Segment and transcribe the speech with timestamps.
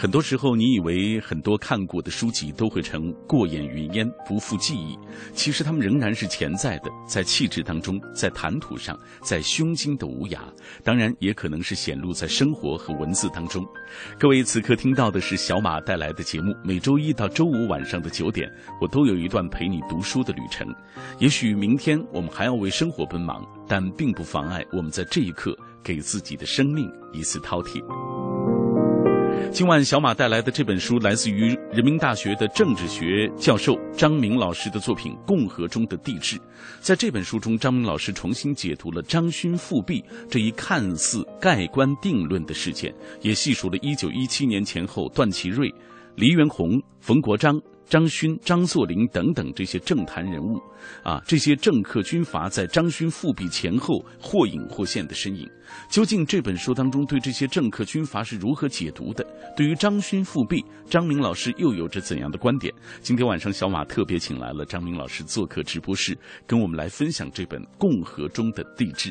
[0.00, 4.96] 很多时候，你以为很多看过的书籍都会成过眼云烟，不复记忆。
[5.34, 10.38] 其实，它们仍然是潜在的，在气质当中，在谈吐上，在胸襟的无涯。
[10.84, 13.66] 当然，也可能是显露在生活和文字当中。
[14.20, 16.54] 各位，此刻听到的是小马带来的节目。
[16.62, 18.48] 每周一到周五晚上的九点，
[18.80, 20.64] 我都有一段陪你读书的旅程。
[21.18, 28.27] 也许明天我们还要为生活奔忙，但并不妨碍我们在这一刻给自己的生命一次饕餮。
[29.50, 36.36] 今晚小马带来的这本书来自于人民大学的政治学教授张明老师的作品《共和中的帝制》。
[36.80, 45.72] 在这本书中，张明老师重新解读了张勋复辟这一看似盖棺定论的事件，也细数了一九一七年前后段祺瑞、
[46.14, 47.58] 黎元洪、冯国璋。
[47.88, 50.60] 张勋、张作霖等等这些政坛人物，
[51.02, 55.48] 啊，这些政客军阀在张勋复辟前后或隐或现的身影，
[55.90, 59.26] 究竟这本书当中对这些政客军阀是如何解读的？
[59.56, 62.72] 对于张勋复辟，张明老师又有着怎样的观点？
[63.00, 69.10] 今天晚上小马特别请来了张明老师做客直播室，跟我们来分享这本《共和中的帝制》。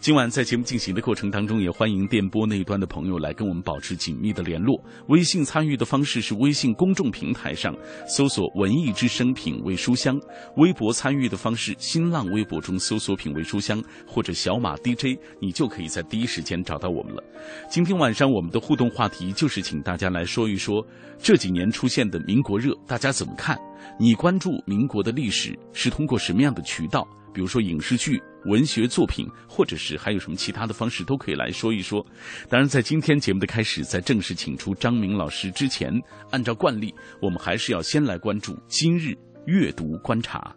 [0.00, 4.78] 今晚在节目进行的过程当中，也欢迎电波那一端的朋友来跟我们保持紧密的联络。
[5.08, 7.74] 微信参与的方式是微信公众平台上
[8.06, 10.18] 搜索“文艺之声品味书香”，
[10.56, 17.22] 微博参与的方式，新浪微博中搜索“品味书香”或者“小马 DJ”，你就可以在第一时间找到我们了。
[17.68, 20.84] 今天晚上我们的互动话题就是请大家来说一说
[21.18, 23.58] 这几年出现的民国热，大家怎么看？
[23.98, 27.06] 你关注民国的历史是通过什么样的渠道？
[27.36, 32.02] 比如说影视剧、文学作品，或者是还有什么其他的方式，都可以来说一说。
[32.48, 35.92] 当然，在今天节目的开始，在正式请出张明老师之前，
[36.30, 39.14] 按照惯例，我们还是要先来关注今日
[39.44, 40.50] 阅读观察。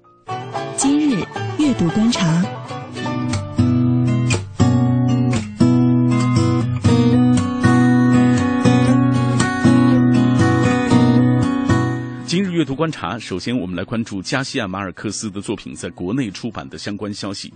[0.78, 1.22] 今日
[1.60, 2.46] 阅读观察。
[12.26, 17.54] 今日阅读观察，首先我们来关注加西亚马尔克斯的作品在国内出版的相关消息。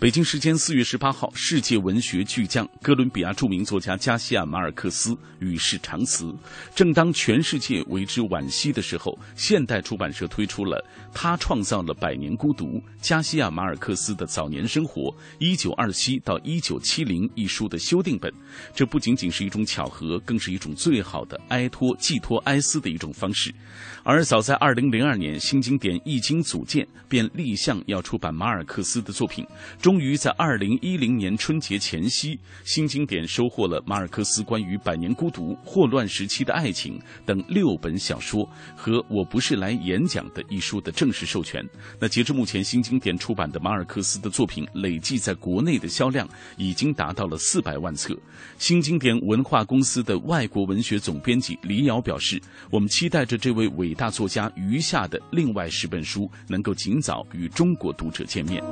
[0.00, 6.34] 北京时间四月十八号，世界文学巨匠、哥伦比亚著名作家加西亚马尔克斯与世长辞。
[6.74, 10.82] 正当全世界为之惋惜的时候，现代出版社推出了
[11.14, 18.32] 《他创造了百年孤独：加西亚马尔克斯的早年生活（一九二七到一九七零）》一书的修订本。
[18.74, 23.54] 这不仅仅是一种巧合，更是一种最好的哀托、寄托哀思的一种方式。
[24.02, 29.44] 而早在二零零二年，新经典一经组建，便立项要出版马尔克斯的作品。
[29.82, 41.68] 终于在二零一零年春节前夕，新经典收获了马尔克斯关于《百年孤独》《霍乱时期的爱情》等六本小说和《我不是来演讲的》一书的正式授权。
[41.98, 48.16] 那截至目前，新经典出版的马尔克斯的作品累计在国内的销量已经达到了四百万册。
[48.58, 52.40] 新经典文化公司的外国文学总编辑李瑶表示
[52.70, 58.62] ：“我们期待着这位伟大作家余下的另外十本书能够尽早与中国读者见面。”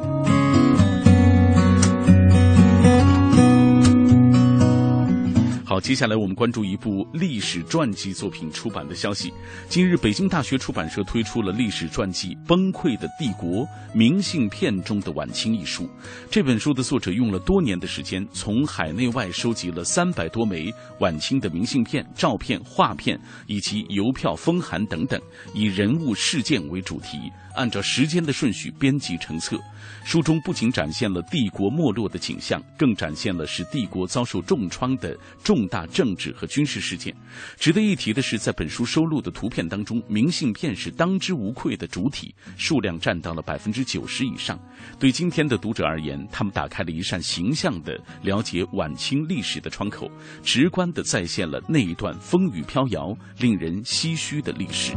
[5.74, 9.32] 好，接下来我们关注一部历史传记作品出版的消息。
[9.68, 15.90] 今日，北京大学出版社推出了历史传记《崩溃的帝国：明信片中的晚清》一书。
[16.30, 23.18] 这本书的作者用了多年的时间，从海内外收集了三百多枚晚清的明信片、照片、画片
[23.48, 25.20] 以及邮票、封函等等，
[25.54, 27.18] 以人物事件为主题，
[27.54, 29.58] 按照时间的顺序编辑成册。
[30.04, 37.14] 书中不仅展现了帝国没落的景象，更展现了使帝国遭受重创的重大政治和军事事件。
[37.56, 44.58] 值得一提的是，在本书收录的图片当中，明信片是当之无愧的主体，数量占到了百分之九十以上。
[44.98, 50.10] 对今天的读者而言，他们打开了一扇形象的了解晚清历史的窗口，
[50.42, 54.92] 直观地再现了那一段风雨飘摇、令人唏嘘的历史。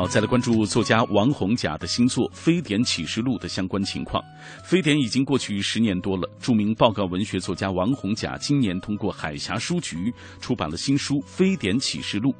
[0.00, 4.24] 好，再来关注作家王宏甲的新作《非典启示录》的相关情况。
[4.64, 10.10] 非典已经过去十年多了，著名报告文学作家王宏甲今年通过海峡书局
[10.40, 12.30] 出版了新书《非典启示录》。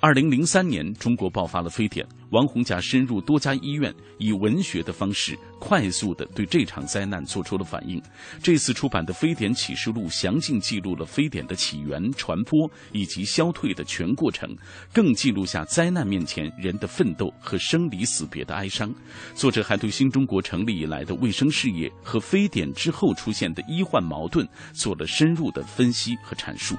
[0.00, 8.00] 二零零三年，中国爆发了非典，王洪甲深入多家医院，以文学的方式快速地对这场灾难做出了反应。
[8.40, 14.48] 这次出版的《非典启示录》详尽记录了非典的起源、传播以及消退的全过程，
[14.92, 18.94] 更记录下灾难面前人的奋斗和生离死别的哀伤。
[19.34, 26.76] 作者还对新中国成立以来的卫生事业和非典之后出现的医患矛盾做了深入的分析和阐述。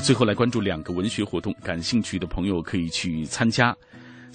[0.00, 3.76] 最后来关注两个文学活动，感兴趣的朋友可以去参加。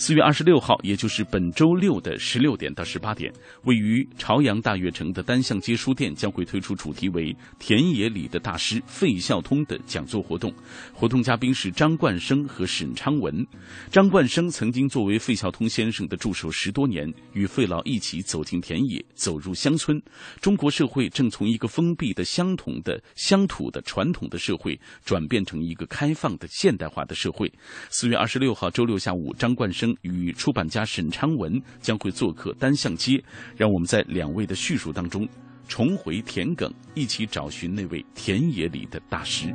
[0.04, 3.32] 四月二十六号，也就是本周六的十六点到十八点，
[3.66, 10.52] 位于朝阳大悦城的单向街书店将会推出主题为“田野里的大师”费孝通的讲座活动。
[10.92, 13.46] 活动嘉宾是张冠生和沈昌文。
[13.92, 20.02] 张冠生曾经作为费孝通先生的助手十多年，与费老一起走进田野，走入乡村。
[20.40, 27.54] 中国社会正从一个封闭的相同的乡土的传统的社会，转变成一个开放的现代化的社会。
[27.92, 29.91] 四月二十六号周六下午，张冠生。
[30.02, 33.24] 与出版家沈昌文将会做客单向街，
[33.56, 35.28] 让我们在两位的叙述当中
[35.68, 39.54] 重回田埂，一起找寻那位田野里的大师。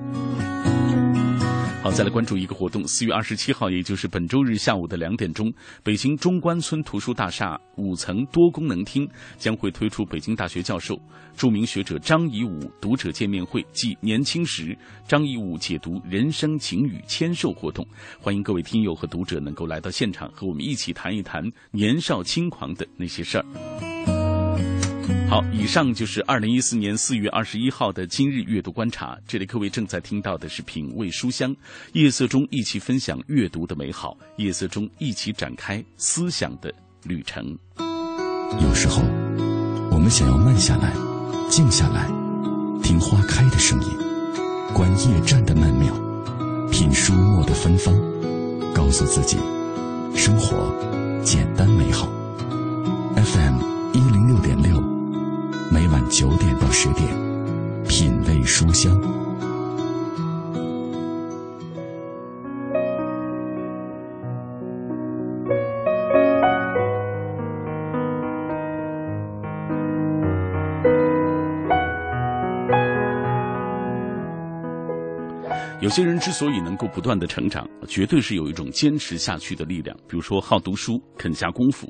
[1.86, 2.84] 好，再来关注一个活动。
[2.88, 5.54] 四月二十七号，也就是本周日下午的两点钟，
[5.84, 11.00] 北京中关村图书大厦五层多功能厅将会推出北京大学教授、
[11.36, 17.86] 著名学者张颐武读者见面会暨年轻时张颐武解读人生情语签售活动。
[18.20, 21.40] 欢迎各位听友和读者能够来到现场，和我们一起谈一谈
[21.70, 24.15] 年少轻狂的那些事儿。
[25.28, 29.18] 好，以上就是二零一四年四月二十一号的今日阅读观察。
[29.26, 31.54] 这里各位正在听到的是品味书香，
[31.92, 36.72] 夜色中一起分享阅读的美好，夜色中一起展开思想的
[37.02, 37.56] 旅程。
[38.62, 39.02] 有时候，
[39.90, 40.92] 我们想要慢下来，
[41.50, 42.06] 静下来，
[42.82, 43.88] 听花开的声音，
[44.72, 45.92] 观夜战的曼妙，
[46.70, 47.92] 品书墨的芬芳，
[48.72, 49.36] 告诉自己，
[50.14, 50.72] 生活
[51.24, 52.08] 简单美好。
[53.16, 53.58] FM
[53.92, 54.85] 一零六点六。
[56.08, 57.06] 九点到十点，
[57.88, 58.96] 品味书香。
[75.80, 79.96] 有些人之所以能够不断的成长，绝对是有一种坚持下去的力量。
[80.08, 81.86] 比如说，好读书、肯下功夫。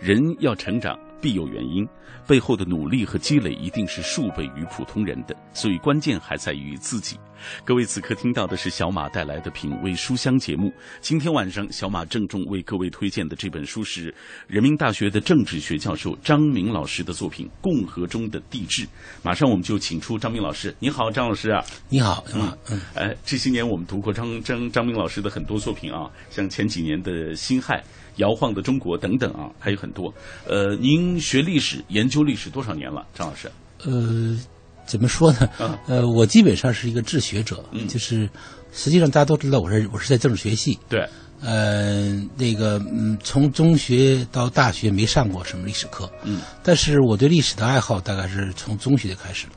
[0.00, 0.96] 人要成长。
[1.20, 1.86] 必有原因，
[2.26, 7.18] 背后的努力和积累一定是数倍于普通人的，所以关键还在于自己。
[7.64, 10.70] 各位此刻听到的是小马带来的品味书香节目。
[11.00, 14.14] 今天晚上，小马郑重为各位推荐的这本书是
[14.46, 18.84] 人民大学的政治学教授张明老师的作品《共和中的帝制》。
[19.22, 20.74] 马上我们就请出张明老师。
[20.78, 21.64] 你好，张老师啊！
[21.88, 22.80] 你好，嗯嗯。
[22.94, 27.78] 哎，这些年我们读过张张张明老师的很多作品啊，像前几年的《辛亥》。
[28.16, 30.12] 摇晃的中国等等啊，还有很多。
[30.46, 33.50] 呃，您学历史、研究历史多少年了，张老师？
[33.84, 34.38] 呃，
[34.86, 35.48] 怎么说呢？
[35.86, 38.28] 呃，我基本上是一个治学者，就是
[38.72, 40.78] 实际上大家都知道，我是我是在政治学系。
[40.88, 41.08] 对。
[41.42, 46.10] 呃，那个嗯，从中学到大学没上过什么历史课。
[46.22, 46.42] 嗯。
[46.62, 49.52] 但是我对历史的爱好大概是从中学就开始了，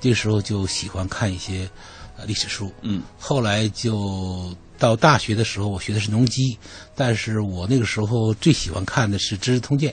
[0.00, 1.68] 这时候就喜欢看一些
[2.16, 2.72] 呃历史书。
[2.82, 3.02] 嗯。
[3.18, 4.54] 后来就。
[4.78, 6.56] 到大学的时候，我学的是农机，
[6.94, 9.92] 但是我那个时候最喜欢看的是《知识通鉴》，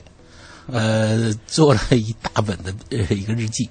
[0.72, 3.68] 呃，做了一大本的呃一个日记，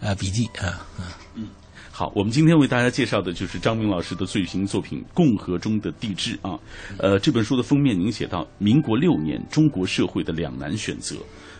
[0.00, 0.86] 呃笔记啊
[1.34, 1.48] 嗯，
[1.90, 6.58] 好，我们今天为大家介绍的就是张明老师的最新作品《共和中的帝制》啊，
[6.98, 11.16] 呃，这本书的封面您写到民国六年中国社会的两难选择，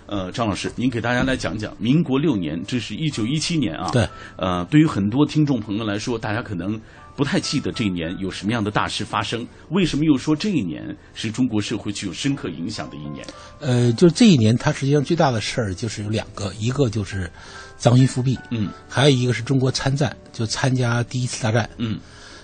[0.06, 6.80] 呃，张老师，您给大家来讲讲民国六年，这是一九一七年啊，对，呃，对于很多听众朋友来说，大家可能。
[7.16, 9.46] 不太记得这一年有什么样的大事发生？
[9.70, 13.24] 为什么又说这一年是中国社会具有深刻影响的一年？
[13.60, 17.30] 呃，就这一年，它实际上最大的事儿就是有两个，一个就是
[17.78, 22.00] 张勋复辟，嗯，还有一个是中国参战，就参加第一次大战，嗯，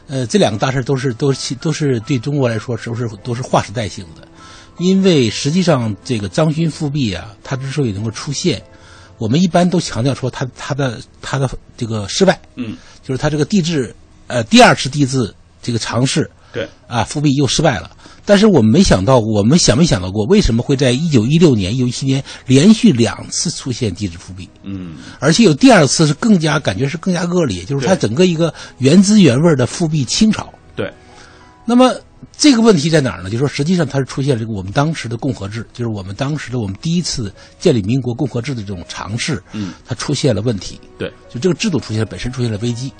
[0.06, 4.28] 呃，这两个大事都是都是都是对中国来说都是都是划时代性的，
[4.78, 8.62] 因为实际上这个张勋复辟啊，他之所以能够出现，
[9.18, 13.92] 我们一般都强调说他他的他的这个失败，嗯，就是他这个帝制。
[14.30, 17.90] 呃，第二次帝制这个尝试，对啊，复辟又失败了。
[18.24, 24.48] 但是我们没想到，我们想没想到过，为什么会在一九一六年、一九一七年连续两次出现帝制复辟？
[24.62, 30.48] 嗯，而且有第二次是更加感觉是更加恶劣，就是它整个一个原汁原味的复辟清朝。
[30.76, 30.92] 对。
[31.66, 31.94] 那么
[32.36, 33.30] 这个问题在哪儿呢？
[33.30, 40.80] 就是说，实际上它是出现这个我们当时的共和制，就是我们当时的我们第一次建立民国共和制的这种尝试，嗯，它出现了问题。
[40.98, 42.92] 对，就这个制度出现了，本身出现了危机。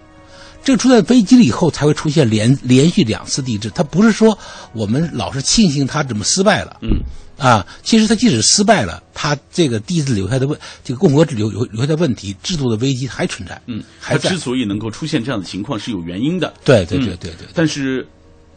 [0.63, 3.71] 这个出在危机了以后，才会出现连连续两次地震。
[3.75, 4.39] 它不是说
[4.73, 7.01] 我们老是庆幸它怎么失败了，嗯，
[7.39, 14.39] 啊，其实它即使失败了，它这个地质留下的问，这个共和制留留留下的问题，制度的危机还存在，嗯，还在之。
[14.39, 16.53] 所以能够出现这样的情况是有原因的。
[16.65, 18.07] 对对嗯对对对，但是，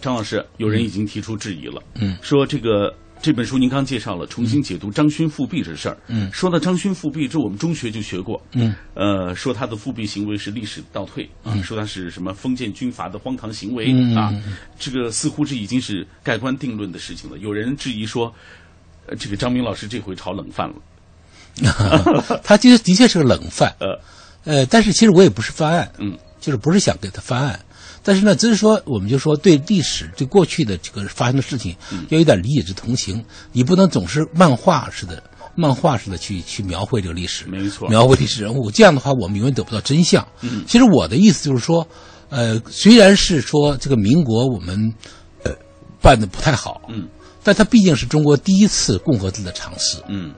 [0.01, 2.93] 张老师，有人已经提出质疑了，嗯，说这个
[3.23, 6.29] 这本书您刚介绍了重新解读张勋复辟这事儿，嗯。
[6.33, 14.33] 说到张勋复辟，这我们中学就学过，嗯，呃，说他的复辟行为是历史倒退啊，说他是什么封建军阀的荒唐行为嗯啊，
[14.77, 17.37] 这个似乎是已经是盖棺定论的事情了。
[17.37, 18.29] 有人质疑说，
[19.07, 23.97] 呃，这个张明老师这回炒冷饭了， 他其实的确是个冷饭，呃，
[24.43, 27.57] 呃，但是其实我也不是翻案，嗯，就是不是想给他翻案，
[28.03, 32.05] 但是呢，只是说我们就说对历史对过去的这个发生的事情，嗯。
[32.09, 35.23] 要有点理解之同情，你不能总是漫画似的、
[35.55, 37.87] 漫画似的去去描绘这个历史，没错。
[37.87, 40.27] 描绘历史人物，这样的话我们永远得不到真相。
[40.41, 40.63] 嗯。
[40.67, 41.87] 其实我的意思就是说，
[42.29, 44.93] 呃，虽然是说这个民国我们
[45.43, 45.51] 呃
[46.01, 47.07] 办的不太好，嗯，
[47.41, 50.33] 但它毕竟是中国第一次共和制的尝试，嗯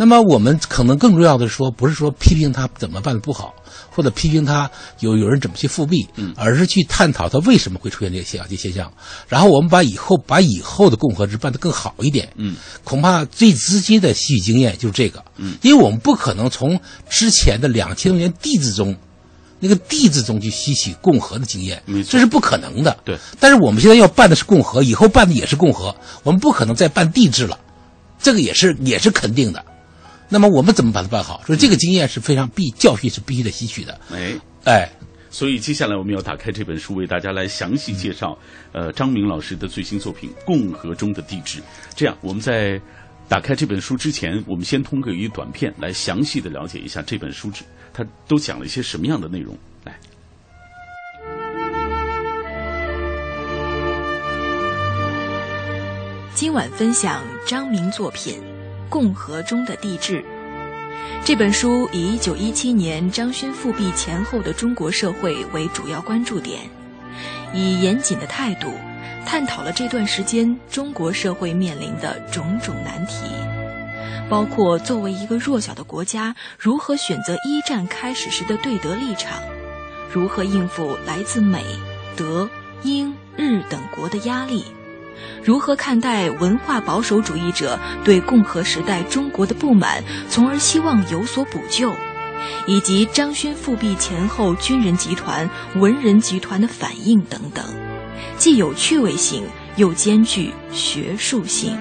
[0.00, 3.52] 那么我们可能更重要的说，不是说批评他怎么办的不好，
[3.90, 8.90] 或者批评他有有人怎么去复辟，嗯而是去探讨他为什么会出现这些现象这些现象，
[9.28, 12.32] 然后我们把以后把以后的共和制办得更好一点。
[12.36, 15.22] 嗯，恐怕最直接的吸取经验就是这个。
[15.36, 16.80] 嗯，因为我们不可能从
[17.10, 18.96] 之前的两千多年帝制中。
[19.62, 22.96] 那个帝制中去吸取共和的经验这是不可能的。
[23.04, 27.58] 对，但是我们现在要办的是共和，以后办的也是共和，我们不可能再办帝制了，
[28.18, 29.62] 这个也是也是肯定的。
[30.32, 31.42] 那么我们怎么把它办好？
[31.44, 34.00] 所以这个经验是非常必教训是必须得吸取的。
[34.12, 34.34] 哎。
[34.64, 34.86] 哎，
[35.30, 38.36] 所以接下来我们要打开这本书，为大家来详细介绍，
[38.72, 41.58] 呃，张明老师的最新作品《共和中的地质》。
[41.96, 42.78] 这样，我们在
[43.26, 47.50] 打开这本书之前，我们先通过一个短片来详细的了解一下这本书，
[47.92, 49.56] 它都讲了一些什么样的内容。
[49.84, 49.98] 来，
[56.34, 58.34] 今晚分享张明作品
[58.90, 60.20] 《共和中的地质》。
[61.24, 66.60] 这本书以1917年张勋复辟前后的中国社会为主要关注点，
[67.54, 68.72] 以严谨的态度
[69.24, 73.24] 探讨了这段时间中国社会面临的种种难题，
[74.28, 79.40] 包括作为一个弱小的国家如何选择一战开始时的对德立场，
[80.12, 81.62] 如何应付来自美、
[82.16, 82.48] 德、
[82.82, 84.64] 英、日等国的压力。
[85.42, 91.92] 如何看待文化保守主义者对共和时代中国的不满，从而希望有所补救，
[92.66, 97.64] 以及张勋复辟前后军人集团、文人集团的反应等等，
[98.36, 99.44] 既有趣味性，
[99.76, 101.76] 又兼具学术性。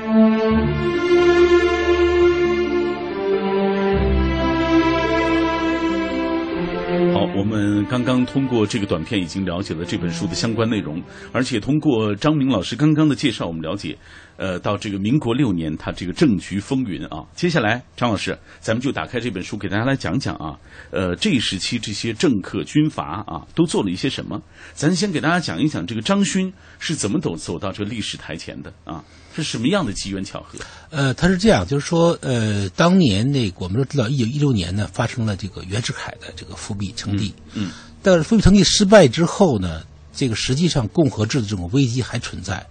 [7.49, 11.01] 我们刚刚通过这个短片已经了解了这本书的相关内容，
[11.31, 13.97] 而且通过张明老师刚刚的介绍，我们了解，
[14.37, 17.25] 呃，到这个民国六年，他这个政局风云啊。
[17.33, 20.55] 接下来，张老师，咱们就打开这本书，给大家来讲讲啊，
[20.91, 24.39] 呃，这一时期这些政客军阀啊，都做了一些什么？
[24.73, 29.03] 咱先给大家讲一讲这个张勋是怎么走走到这个历史台前的啊，
[29.35, 30.59] 是什么样的机缘巧合？
[30.89, 37.71] 呃，他是这样，就是说，呃，当年那个我们都知道，一九一六年呢发生了这个袁世凯的这个复辟称帝，嗯，
[38.01, 39.83] 但是复辟称帝失败之后呢，
[40.15, 42.65] 这个实际上共和制的这种危机还存在。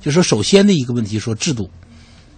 [0.00, 1.68] 就是说，首先的一个问题说制度，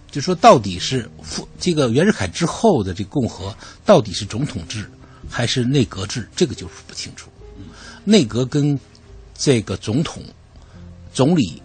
[0.09, 4.89] 就说到底是复这个袁世凯之后的这个共和到底是总统制
[5.29, 7.29] 还是内阁制，这个就是不清楚。
[8.03, 8.79] 内阁跟
[9.37, 10.23] 这个总统、
[11.13, 11.61] 总理、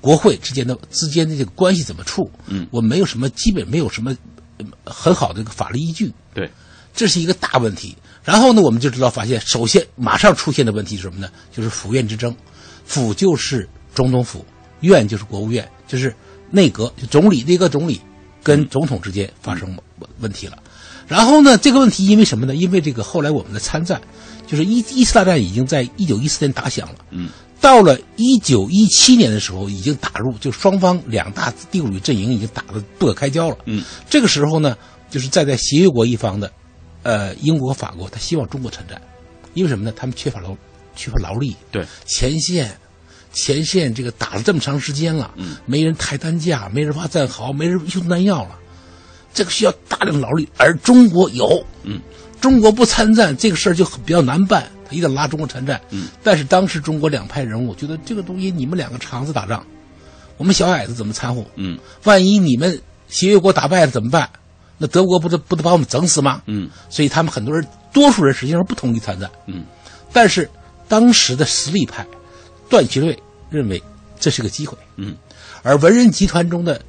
[0.00, 2.30] 国会之间的之间的这个关系怎么处？
[2.46, 4.16] 嗯我没有什么基本没有什么
[4.58, 6.12] 呃很好的一个法律依据。
[6.34, 6.50] 对，
[6.94, 7.96] 这是一个大问题。
[8.24, 11.30] 然后呢，我们就知道发现，首先马上出现的问题是什么呢？
[11.52, 12.34] 就是府院之争，
[12.84, 14.44] 府就是总统府，
[14.80, 16.12] 院就是国务院，就是
[16.50, 18.00] 内阁，就总理内阁总理
[18.42, 19.68] 跟总统之间发生
[20.00, 20.58] 问问题了。
[21.06, 22.56] 然后呢，这个问题因为什么呢？
[22.56, 24.00] 因为这个后来我们的参战，
[24.44, 26.96] 就是一一次大战已经在一九一四年打响了。
[27.10, 27.28] 嗯，
[27.66, 33.58] 到了一九一七年的时候，已经打入就双方两大帝国主义阵营已经打得不可开交了。
[33.64, 34.78] 嗯，这个时候呢，
[35.10, 36.48] 就是站在协约国一方的，
[37.02, 39.02] 呃，英国、法国，他希望中国参战，
[39.54, 39.92] 因为什么呢？
[39.96, 40.56] 他们缺乏劳
[40.94, 42.72] 缺乏劳力，对，前线。
[43.32, 48.56] 前线这个打了这么长时间了，嗯，没人抬担架，没人挖战壕，没人用弹药了，
[49.34, 52.00] 这个需要大量劳力，而中国有，嗯，
[52.40, 59.64] 中国不参战这个事儿就很比较难办，他一定拉中国参战，嗯，但是当时中国两派人物觉得这个东西你们两个肠子打仗，
[60.36, 61.44] 我们小矮子怎么掺和？
[61.56, 64.28] 嗯万一你们协约国打败了怎么办？
[64.78, 66.42] 那德国不得不得把我们整死吗？
[66.46, 69.30] 嗯所以他们很多人，多数人实际上不同意参战。
[69.46, 69.64] 嗯，
[70.12, 70.48] 但是
[70.88, 72.06] 当时的实力派
[72.68, 73.18] 段祺瑞
[73.50, 73.82] 认为
[74.20, 75.16] 这是个机会，嗯，
[75.62, 76.80] 而文人集团中的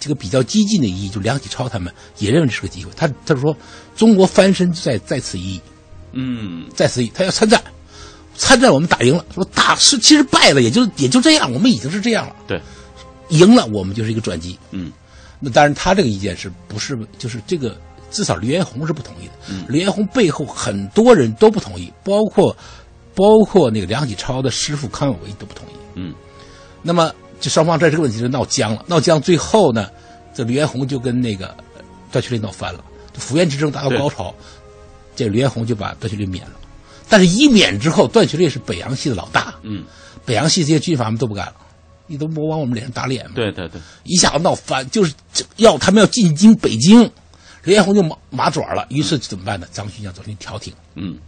[0.00, 2.90] 这个比较激进的一翼，就梁启超他们也认为这是个机会。
[2.96, 3.56] 他他说
[3.96, 5.60] 中国翻身在在此一役，
[6.12, 7.62] 嗯在此他要参战，
[8.36, 12.60] 参战我们打赢了，说打是其实败了，也就也就这样，我们已经是这样了，对，
[13.28, 14.58] 赢了我们就是一个转机。
[14.70, 14.92] 嗯
[15.40, 17.76] 那当然，他这个意见是不是就是这个？
[18.10, 19.32] 至少黎元洪是不同意的。
[19.50, 22.56] 嗯黎元洪背后很多人都不同意，包括
[23.14, 25.72] 包括那个梁启超的师傅康有为都不同意。
[25.94, 26.14] 嗯
[26.82, 28.82] 那么，就双方在这个问题就闹僵了。
[28.86, 29.90] 闹僵，最后呢，
[30.32, 32.82] 这黎元洪就跟那个呃段祺瑞闹翻了。
[33.18, 34.34] 府院之争达到高潮，
[35.18, 36.52] 这个黎元洪就把段祺瑞免了。
[37.08, 39.82] 但是，一免之后，段祺瑞是北洋系的老大，嗯，
[40.24, 41.54] 北洋系这些军阀们都不干了，
[42.06, 43.32] 你都不往我们脸上打脸嘛。
[43.34, 45.12] 对对对，一下子闹翻，就是
[45.56, 47.10] 要他们要进京北京，
[47.64, 48.86] 刘彦宏就麻麻爪了。
[48.90, 49.66] 于是怎么办呢？
[49.72, 51.18] 张勋让张勋调停，嗯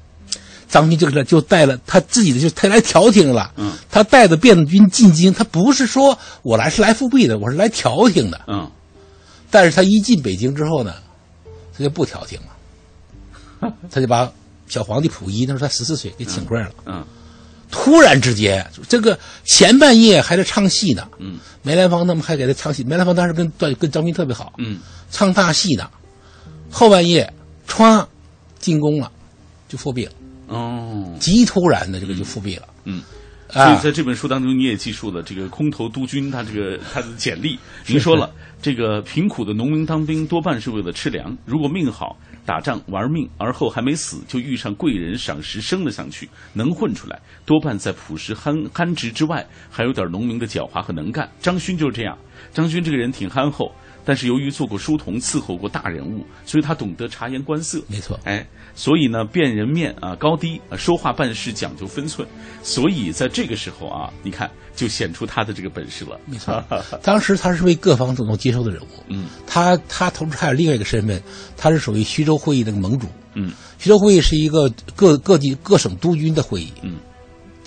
[0.69, 3.53] 张勋就给他就带了他自己的，就他来调停了。
[3.57, 8.41] 嗯，他带着辫子军进京，他不是说我来是来复辟的，我是来调停的。
[8.47, 8.71] 嗯
[9.51, 10.95] 但是他一进北京之后呢，
[11.77, 12.47] 他就不调停了，
[13.91, 14.31] 他就把
[14.69, 16.73] 小皇帝溥仪那时候他十四岁给请过来了。
[16.87, 17.05] 嗯
[17.73, 22.83] 突然之间，这个前半夜还在唱戏呢，嗯梅兰芳他们还给他唱戏。
[22.83, 24.81] 梅兰芳当时跟段跟张斌特别好，嗯
[25.13, 25.89] 唱大戏呢。
[26.69, 27.33] 后半夜，
[27.69, 28.05] 歘，
[28.59, 29.09] 进宫了，
[29.69, 30.13] 就复辟了，
[30.49, 32.67] 哦极突然的这个就复辟了。
[32.87, 33.01] 嗯。
[33.53, 37.59] 所以啊，在这本书当中，你也记述了这个空头督军他这个他的简历。
[37.87, 51.31] 您说了，这个贫苦的农民当兵多半是为了吃粮，如果命好，打仗玩命，而后还没死就遇上贵人赏识升了上去，能混出来，多半在朴实憨憨直之外，还有点农民的狡猾和能干。
[51.41, 52.17] 张勋就是这样，
[52.53, 53.73] 张勋这个人挺憨厚。
[54.03, 57.83] 但是由于做过书童，伺候过大人物，所以他懂得察言观色。
[57.87, 58.19] 没错。
[58.25, 58.45] 哎，
[58.81, 62.27] 所以呢，辨人面啊，高低啊，说话办事讲究分寸。
[62.63, 66.19] 所以在这个时候啊，你看就显出他的这个本事了。
[66.25, 66.65] 没错，
[67.03, 68.87] 当时他是为各方都能接受的人物。
[69.09, 71.23] 嗯他他同时还有另外一个身份，
[71.59, 73.07] 他是属于徐州会议的盟主。
[73.35, 76.97] 嗯徐州会议是一个各各地各省督军的会议，嗯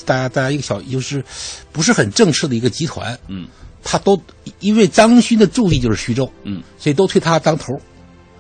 [0.06, 1.24] 大家大家一个小就是
[1.72, 3.48] 不是很正式的一个集团，嗯
[3.84, 4.20] 他都
[4.62, 7.72] 因为张勋的驻地就是徐州，嗯所以都推他当头，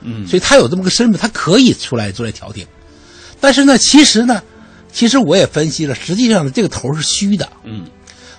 [0.03, 2.65] 嗯，所以他有这么个身份，他可以出来出来调停。
[3.39, 4.41] 但是呢，其实呢，
[4.91, 7.47] 其实我也分析了，实际上呢，这个头是虚的。
[7.63, 7.85] 嗯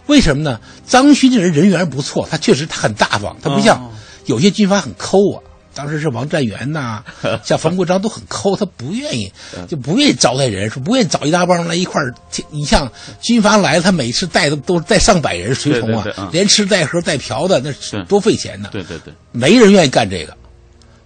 [0.07, 0.61] 为什么呢？
[0.87, 3.91] 张勋这人人缘不错，他确实他很大方，他不像哦
[4.27, 5.41] 有些军阀很抠啊。
[5.77, 7.03] 当时是王占元呐、
[7.43, 9.33] 像冯国璋都很抠，他不愿意，
[9.67, 12.15] 就不愿意招待人，说不愿意找一大帮人来一块儿。
[12.51, 12.87] 你像
[13.21, 18.69] 军阀来了，他每次带的都是带上百人随从啊，对对对嗯连吃带喝带嫖的，那是多费钱呢。
[18.71, 20.37] 对对对，没人愿意干这个，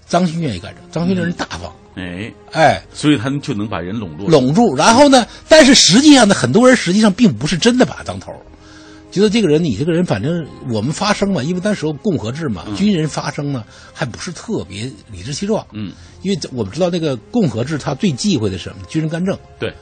[0.09, 0.81] 张勋愿意干这。
[0.93, 4.29] 张勋这人大方，哎，哎，所以他就能把人笼络。
[4.29, 4.75] 拢住。
[4.75, 8.33] 然后呢，但是实际上呢，很多人实际上并不是真的把他当头，
[9.11, 15.67] 觉得这个人你这个人，反正我们发声嘛，因为那时候共和制嘛，军人发声呢还不是特别理直气壮。
[15.73, 15.93] 嗯，
[16.23, 18.77] 因为我们知道那个共和制，他最忌讳的是什么？
[18.89, 19.39] 军人干政。
[19.59, 19.73] 对，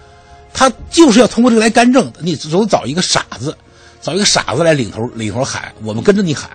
[0.53, 2.12] 他就是要通过这个来干政。
[2.21, 3.57] 你总找一个傻子，
[4.01, 6.51] 找一个傻子来领头领头喊，我们跟着你喊。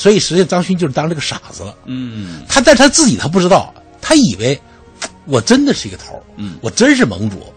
[0.00, 1.76] 所以实际上张勋就是当这个傻子了。
[1.84, 4.58] 嗯他但是他自己他不知道，他以为
[5.26, 7.52] 我真的是一个头儿嗯我真是盟主。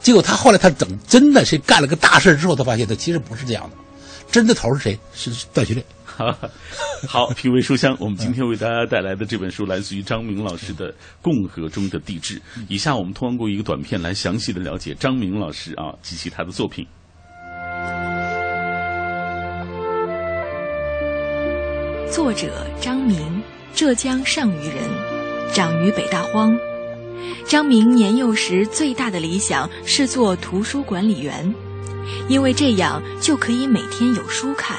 [0.00, 3.76] 结果他后来他整真的是干了个大事之后，他发现他其实不是这样的，
[4.30, 4.96] 真的头是谁？
[5.12, 5.84] 是是段祺瑞。
[7.08, 12.36] 好，品味书香，我们今天为大家带来的这本书来自于张明老师的《共和中的帝制》。
[12.68, 16.86] 以下我们通过一个短片来详细的了解张明老师啊及其他的作品。
[22.10, 23.40] 作者张明，
[23.72, 24.76] 浙江上虞人，
[25.54, 26.58] 长于北大荒。
[27.46, 31.54] 张明年幼时最大的理想是做图书管理员，
[32.28, 34.76] 因为这样就可以每天有书看。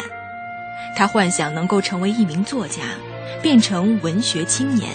[0.98, 2.82] 他幻想能够成为一名作家，
[3.42, 4.90] 变成文学青年。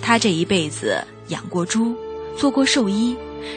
[0.00, 1.96] 他这一辈子养过猪，
[2.38, 3.16] 做过兽医，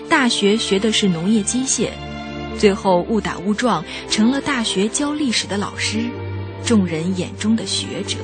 [0.10, 1.90] 大学学的是农业机械，
[2.58, 6.10] 最后误打误撞成了大学教历史的老师。
[6.66, 8.18] 众人眼中的学者，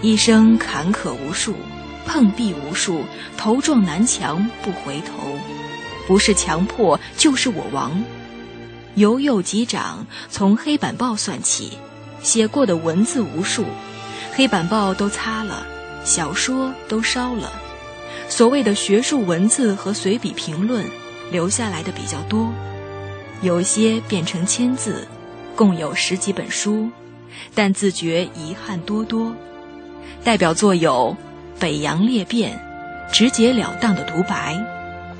[0.00, 1.54] 一生坎坷无数，
[2.06, 3.02] 碰壁无数，
[3.36, 5.36] 头撞南墙不回头，
[6.06, 8.02] 不是强迫就是我亡。
[8.94, 11.78] 由幼及长，从黑板报算起，
[12.22, 13.64] 写过的文字无数，
[14.32, 15.66] 黑板报都擦了，
[16.04, 17.50] 小说都烧了，
[18.28, 20.84] 所谓的学术文字和随笔评论，
[21.32, 22.52] 留下来的比较多，
[23.42, 25.08] 有些变成签字，
[25.56, 26.88] 共有十几本书。
[27.54, 29.34] 但自觉遗憾多多，
[30.22, 31.16] 代表作有
[31.60, 32.58] 《北洋裂变》、
[33.12, 34.58] 直截了当的独白、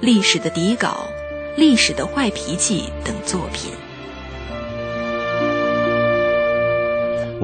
[0.00, 1.08] 历史的底稿、
[1.56, 3.70] 历史的坏脾气等作品。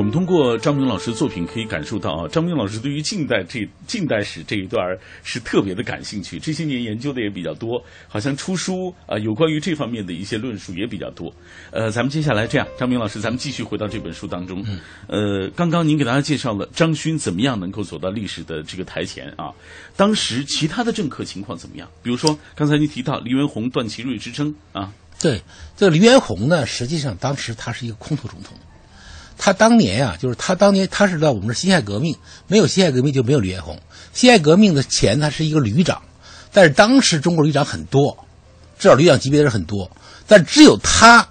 [0.01, 11.31] 我们通过张明老师的作品可以感受到啊，张明老师对于近代这近代史这一段是特别的感兴趣，这些年研究的也比较多，好像出书啊，有关于这方面的一些论述也比较多。
[11.71, 14.65] 呃，咱们接下来这样，张明老师，咱们继续回到这本书当中。
[15.07, 19.53] 呃，刚刚您给大家介绍了张勋怎么样能够走到历史的这个台前啊，
[19.99, 21.87] 当时其他的政客情况怎么样？
[22.03, 25.43] 比如说刚才您提到黎元洪、段祺瑞之争啊，对，
[25.77, 28.57] 这个黎元洪呢，实际上当时他是一个空头总统。
[29.43, 32.15] 他当年啊，就是他当年他是在我们是辛亥革命，
[32.47, 33.81] 没有辛亥革命就没有李彦洪。
[34.13, 36.03] 辛亥革命的前他是一个旅长，
[36.53, 38.15] 但是当时中国旅长很多，
[38.79, 39.91] 至少旅长级别的人很多，
[40.27, 41.27] 但只有他，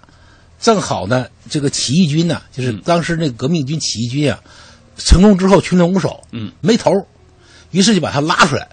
[0.59, 4.39] 正好呢，这个起义军呢，就是当时那革命军起义军啊，
[4.97, 6.91] 成功之后群龙无首，嗯，没头，
[7.69, 8.67] 于是就把他拉出来。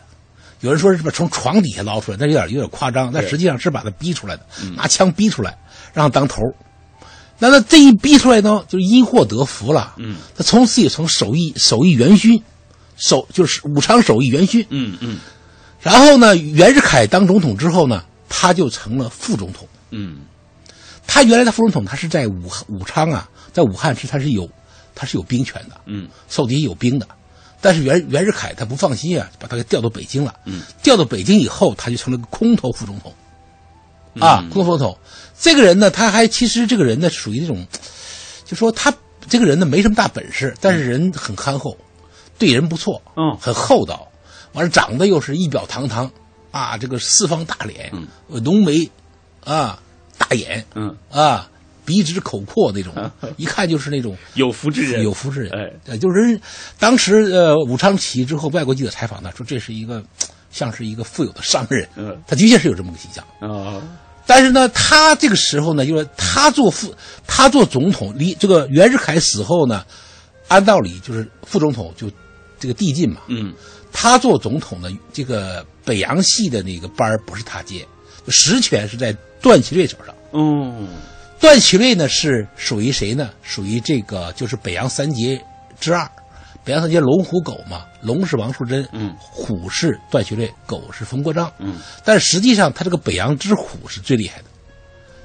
[0.61, 5.59] 有人说是把从床底下捞出来，那有点有点夸张，但实际上是把他逼出来的，拿枪逼出来，
[5.92, 6.40] 让他当头。
[7.38, 9.94] 那他这一逼出来呢，就因祸得福了。
[9.99, 12.42] 嗯，他从此也成手艺手艺元勋，
[12.96, 14.66] 手就是武昌手艺元勋。
[14.70, 15.18] 嗯嗯
[15.81, 19.68] 然后呢，袁世凯当总统之后呢，他就成了副总统。
[19.90, 20.18] 嗯
[21.07, 24.49] 他原来的副总统，他是在武武昌啊，在武汉是他是有
[24.94, 27.07] 他是有兵权的，嗯手底下有兵的。
[27.61, 30.35] 但是袁袁世凯他不放心啊，把他给调到北京了。
[30.44, 33.14] 嗯，调到北京以后，他就成了个空头副总统。
[34.18, 34.99] 啊，空头副总统，
[35.38, 37.66] 这个人呢，他还其实这个人呢，属于那种，
[38.44, 38.92] 就说他
[39.29, 41.77] 这个人呢没什么大本事，但是人很憨厚，
[42.38, 43.37] 对人不错，嗯。
[43.38, 44.09] 很厚道，
[44.53, 46.11] 完了长得又是仪表堂堂，
[46.51, 48.07] 啊，这个四方大脸，嗯。
[48.42, 48.90] 浓眉，
[49.44, 49.79] 啊，
[50.16, 51.51] 大眼，嗯，啊，
[51.85, 52.94] 鼻直口阔那种，
[53.37, 55.53] 一看就是那种有福之人，有福之人。
[55.53, 56.40] 哎，呃，就是
[56.79, 60.03] 当时呃武昌起义之后，外国记者采访他说这是一个
[60.51, 62.16] 像是一个富有的商人，嗯。
[62.27, 63.25] 他的确是有这么个形象。
[63.40, 63.83] 啊，
[64.27, 66.93] 但是呢，他这个时候呢，就是他做副，
[67.27, 69.85] 他做总统，离这个袁世凯死后呢，
[70.49, 72.11] 按道理就是副总统就
[72.59, 73.21] 这个递进嘛。
[73.29, 73.55] 嗯
[73.93, 77.87] 他做总统呢，这个北洋系的那个班儿不是他接，
[78.29, 79.11] 实权是在
[79.41, 80.15] 段祺瑞手上。
[80.33, 80.89] 嗯，
[81.41, 83.31] 段祺瑞呢是属于谁呢？
[83.43, 85.43] 属于这个就是北洋三杰
[85.81, 86.07] 之二。
[86.67, 94.45] 北洋三杰龙虎狗嘛，龙是王树贞，嗯虎是段祺瑞，狗是冯国璋，嗯，但实际上他这个北洋之虎是最厉害的，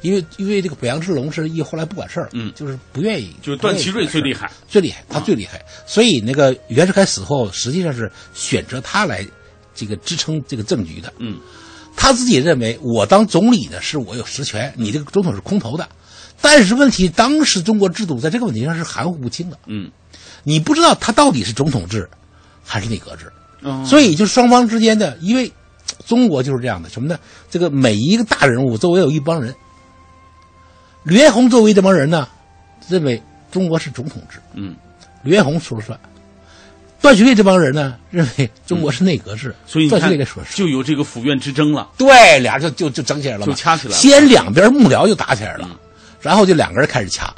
[0.02, 4.48] 因为因为这个北洋之龙是一后来不管事儿，嗯就是不愿意，就是段祺瑞最厉害。
[4.48, 5.60] 害，最厉害，他最厉害。
[5.88, 9.26] 所以那个袁世凯死后，实际上是选择他来
[9.74, 11.12] 这个支撑这个政局的。
[11.18, 11.40] 嗯，
[11.96, 15.90] 他自己认为，我当总理呢是我有实权，你这个总统是空头的。
[16.40, 19.92] 但是问题，当时中国制度在这个问题上是含糊不清的，嗯
[20.44, 22.10] 你不知道他到底是总统制
[22.64, 23.32] 还是内阁制。
[23.64, 25.52] 哦所以就双方之间的，因为
[26.08, 27.20] 中国就是这样的，什么呢？
[27.50, 29.54] 这个每一个大人物周围有一帮人。
[31.04, 32.28] 吕彦宏周围这帮人呢，
[32.90, 34.76] 认为中国是总统制，嗯，
[35.24, 36.00] 吕彦宏说了算。
[37.02, 40.56] 段祺瑞这帮人呢，认为中国是内阁制，所以段祺瑞该说是。
[40.56, 45.78] 就有这个府院之争了，对，俩人就就就整起来了，就掐起来了先两边幕僚就打起来了，嗯
[46.20, 47.34] 然后就两个人开始掐，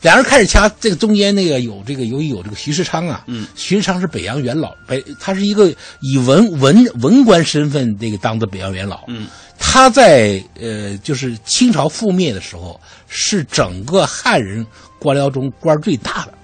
[0.00, 3.46] 两人开始掐，这个中间那个有这个由于有这个徐世昌啊，嗯。
[3.56, 9.26] 徐世昌是北洋元老，北他是一个以文文文官身份那个当的北洋元老，嗯。
[9.58, 14.64] 他在呃就是清朝覆灭的时候是整个汉人
[15.00, 16.34] 官僚中官儿最大的。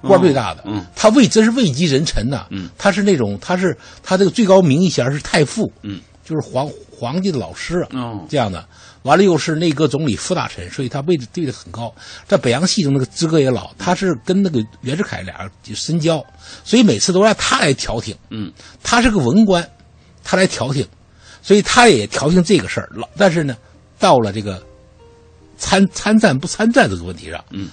[0.00, 0.86] 官儿最大的，嗯。
[0.94, 2.70] 他位真是位极人臣呐、嗯。
[2.78, 8.26] 他是那种，他是他这个最高名义衔是太傅，嗯，就是皇皇帝的老师啊，哦。
[8.28, 8.64] 这样的。
[9.02, 11.94] 完了又是内阁总理副大臣，所以他位置地位很高，
[12.26, 13.72] 在北洋系中那个资格也老。
[13.78, 16.24] 他是跟那个袁世凯俩人就深交，
[16.64, 18.16] 所以每次都让他来调停。
[18.30, 19.66] 嗯他是个文官，
[20.24, 20.86] 他来调停，
[21.42, 22.88] 所以他也调停这个事儿。
[22.94, 23.56] 老但是呢，
[23.98, 24.62] 到了这个
[25.56, 27.68] 参参战不参战这个问题上，嗯，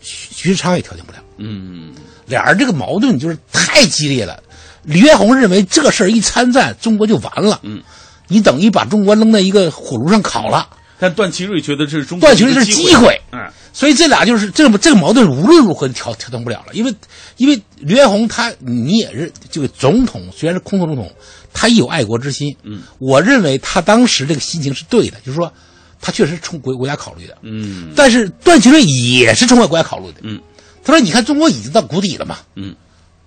[0.00, 1.18] 徐徐世昌也调停不了。
[1.38, 1.94] 嗯
[2.26, 4.42] 俩人这个矛盾就是太激烈了。
[4.82, 7.60] 李元洪认为这个事儿一参战，中国就完了。
[7.62, 7.82] 嗯，
[8.28, 10.68] 你等于把中国扔在一个火炉上烤了。
[10.98, 13.38] 但段祺瑞觉得这是中国段祺瑞是机机会，嗯
[13.72, 16.94] 所以这俩就是这个这个矛盾无论如何调调动不了了，因为
[17.36, 21.12] 因为刘元宏他你也是这个总统，虽然是空头总统，
[21.52, 22.56] 他也有爱国之心。
[22.62, 25.52] 嗯，我认为他当时这个心情是对的，就是说
[26.00, 27.36] 他确实冲国国家考虑的。
[27.42, 30.20] 嗯但是段祺瑞也是冲国家考虑的。
[30.22, 30.40] 嗯，
[30.82, 32.74] 他说：“你看中国已经到谷底了嘛，嗯，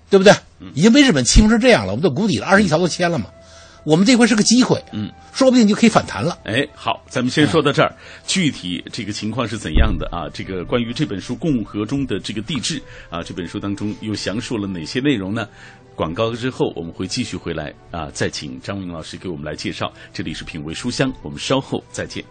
[0.09, 0.33] 对不对？
[0.73, 3.25] 已经被日本欺负成这样了，我们到谷底了，二十一条都签了嘛，
[3.89, 6.37] 我们这回是个机会，嗯，说不定就可以反弹了。
[6.43, 7.91] 哎，好，咱们先说到这儿。
[8.23, 10.29] 具体这个情况是怎样的啊？
[10.31, 15.49] 这个关于这本书《共和中的这个地质》啊，这本书当中又详述了哪些内容呢？
[15.95, 19.91] 广告之后，我们会继续回来啊，再请张明老师给我们来介绍。
[20.13, 22.23] 这里是品味书香，我们稍后再见。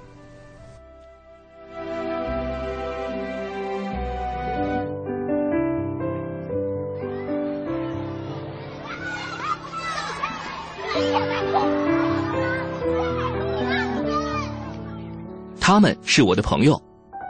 [15.71, 16.81] 他们是我的朋友，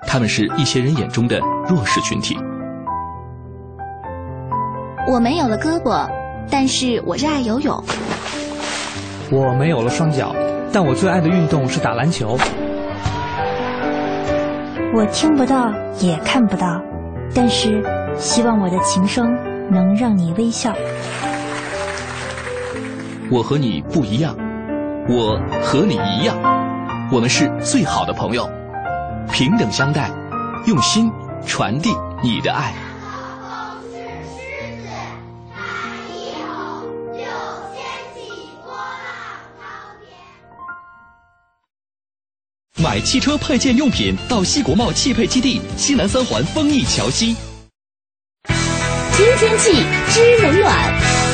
[0.06, 2.38] 他们是一些人眼中的弱势群体。
[5.08, 6.08] 我没有了胳膊，
[6.48, 7.82] 但是我热爱游泳。
[9.32, 10.32] 我没有了双脚，
[10.72, 12.38] 但我最爱的运动是打篮球。
[14.94, 16.80] 我听不到，也看不到，
[17.34, 17.82] 但是
[18.16, 19.36] 希望我的琴声
[19.68, 20.72] 能让你微笑。
[23.32, 24.36] 我和你不一样，
[25.08, 26.36] 我和你一样，
[27.10, 28.46] 我们是最好的朋友，
[29.32, 30.10] 平等相待，
[30.66, 31.10] 用心
[31.46, 31.90] 传递
[32.22, 32.74] 你的爱。
[42.76, 47.34] 买汽车配件用品到西国贸汽配基地西南三环丰益桥西。
[49.16, 49.72] 听天气
[50.10, 51.27] 知冷暖。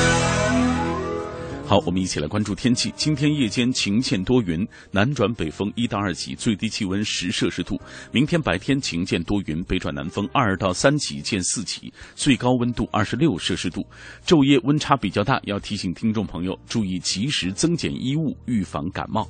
[1.75, 2.95] 好，我们一起来关注天气。
[2.95, 7.77] 今天夜间晴见多云，南转北风一到二级，最低气温十摄氏度。
[8.13, 13.85] 明天白天晴见多云，北转南风二到三级见四级，最高温度二十六摄氏度。
[14.25, 19.29] 昼夜温差比较大，要提醒听众朋友注意及时增减衣物，预防感冒。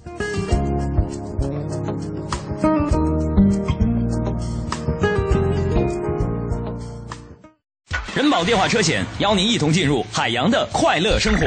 [8.14, 11.46] 人保电话车险邀您一同进入海洋的快乐生活。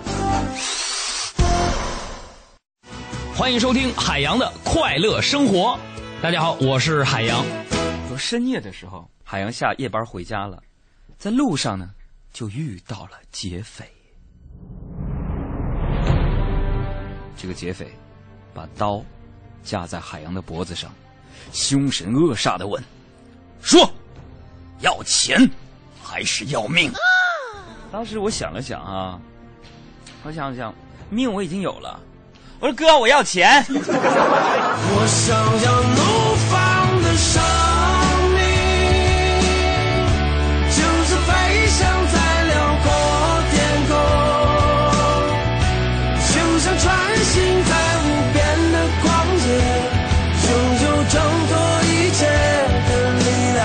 [3.41, 5.75] 欢迎收听海洋的快乐生活。
[6.21, 7.43] 大家好，我是海洋。
[8.07, 10.61] 说深夜的时候，海洋下夜班回家了，
[11.17, 11.89] 在路上呢，
[12.31, 13.83] 就遇到了劫匪。
[17.35, 17.91] 这个劫匪
[18.53, 19.03] 把刀
[19.63, 20.93] 架在海洋的脖子上，
[21.51, 22.81] 凶神恶煞的问
[23.59, 23.91] ：“说，
[24.81, 25.49] 要钱
[25.99, 26.91] 还是要命？”
[27.91, 29.19] 当时我想了想啊，
[30.21, 30.71] 我想了想，
[31.09, 31.99] 命我已经有了。
[32.61, 33.65] 我说哥，我要钱。
[33.67, 33.79] 我
[35.07, 36.53] 想要怒放
[37.01, 37.41] 的生
[38.35, 38.39] 命，
[40.69, 41.31] 就是飞
[41.65, 42.85] 翔在辽阔
[43.49, 43.57] 天
[43.89, 43.91] 空，
[46.29, 46.85] 就像穿
[47.25, 47.33] 行
[47.65, 48.37] 在无边
[48.71, 49.03] 的旷
[49.41, 49.49] 野，
[50.45, 51.17] 拥有挣
[51.49, 52.19] 脱一切
[52.87, 53.59] 的力量。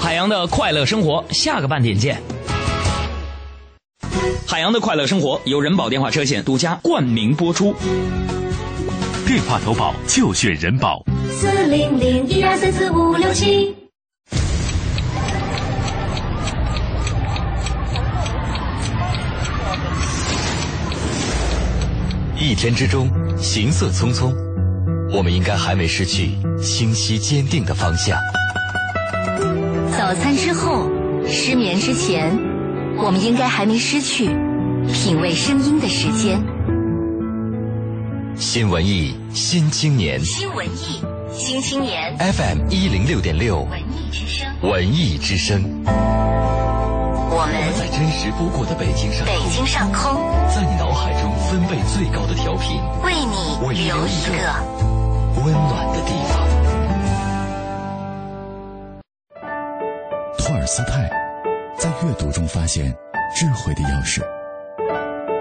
[0.00, 2.18] 海洋的快乐生活，下个半点见。
[4.60, 7.74] 海洋的快乐生活由人保电话车险独家冠名播出。
[9.26, 11.02] 电话投保就选人保。
[11.30, 13.74] 四零零一二三四五六七。
[22.38, 24.30] 一天之中，行色匆匆，
[25.10, 28.18] 我们应该还没失去清晰坚定的方向。
[29.96, 30.86] 早餐之后，
[31.26, 32.38] 失眠之前，
[32.98, 34.28] 我们应该还没失去
[34.92, 36.42] 品味声音的时间。
[38.36, 45.62] 新文艺新青年新文艺新青年 FM 一零六点六文艺之声，文艺之声。
[47.32, 54.32] 我们在真实不过的北京上空，北京上空，在你脑海中分贝最高的调频，为你留一个
[55.44, 56.34] 温暖的地方。
[60.38, 61.08] 托尔斯泰
[61.78, 62.92] 在阅读中发现
[63.36, 64.20] 智慧的钥匙，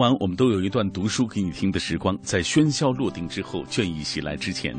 [0.00, 4.74] 晚我们都有一段读书给你听的时光，在喧嚣落定之后，倦意袭来之前，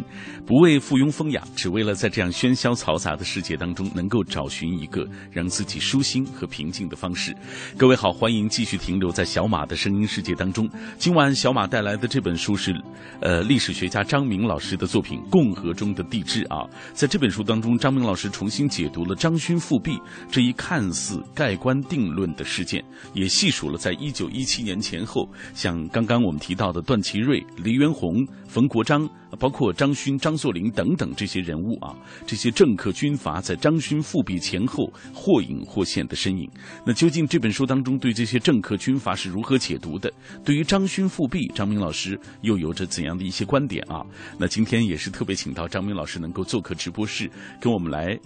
[0.45, 7.33] 不为附庸风雅，只为了在这样喧嚣嘈杂的世界当中，能够找寻一个让自己舒心和平静的方式。
[7.77, 10.69] 各位好，欢迎继续停留在小马的声音世界当中。
[10.97, 12.75] 今晚小马带来的这本书是，
[13.21, 16.67] 呃，历史学家张明老师的作品《共和中的帝制》啊。
[16.93, 19.97] 在这本书当中，张明老师重新解读了张勋复辟
[20.29, 24.71] 这一看似盖棺定论的事件，也细数了在一九一七年。
[24.81, 29.05] 前后，像刚刚我们提到的段祺瑞、黎元洪、冯国璋，
[29.37, 31.93] 包括张勋、张作霖等等这些人物啊，
[32.25, 36.49] 这些政客军阀在张勋复辟前后或隐或现的身影。
[36.85, 40.09] 那究竟这本书当中对这些政客军阀是如何解读的？
[40.45, 44.05] 对于张勋复辟，张明老师又有着怎样的一些观点啊？
[44.39, 48.17] 那今天也是特别请到张明老师能够做客直播室，跟我们来。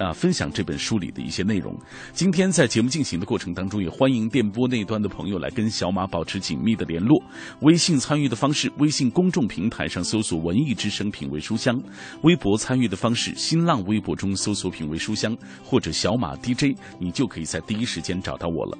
[0.00, 1.78] 啊，分享这本书里的一些内容。
[2.14, 7.22] 今天在节目进行的过程当中，也欢迎电波那端的朋友来跟小马保持紧密的联络。
[7.60, 11.76] 微信参与的方式，微信公众平台上搜索“文艺之声品味书香”；
[12.22, 18.78] 微博参与的方式，新浪微博中搜索“品味书香”或者“小马 DJ”，你就可以在第一时间找到我了。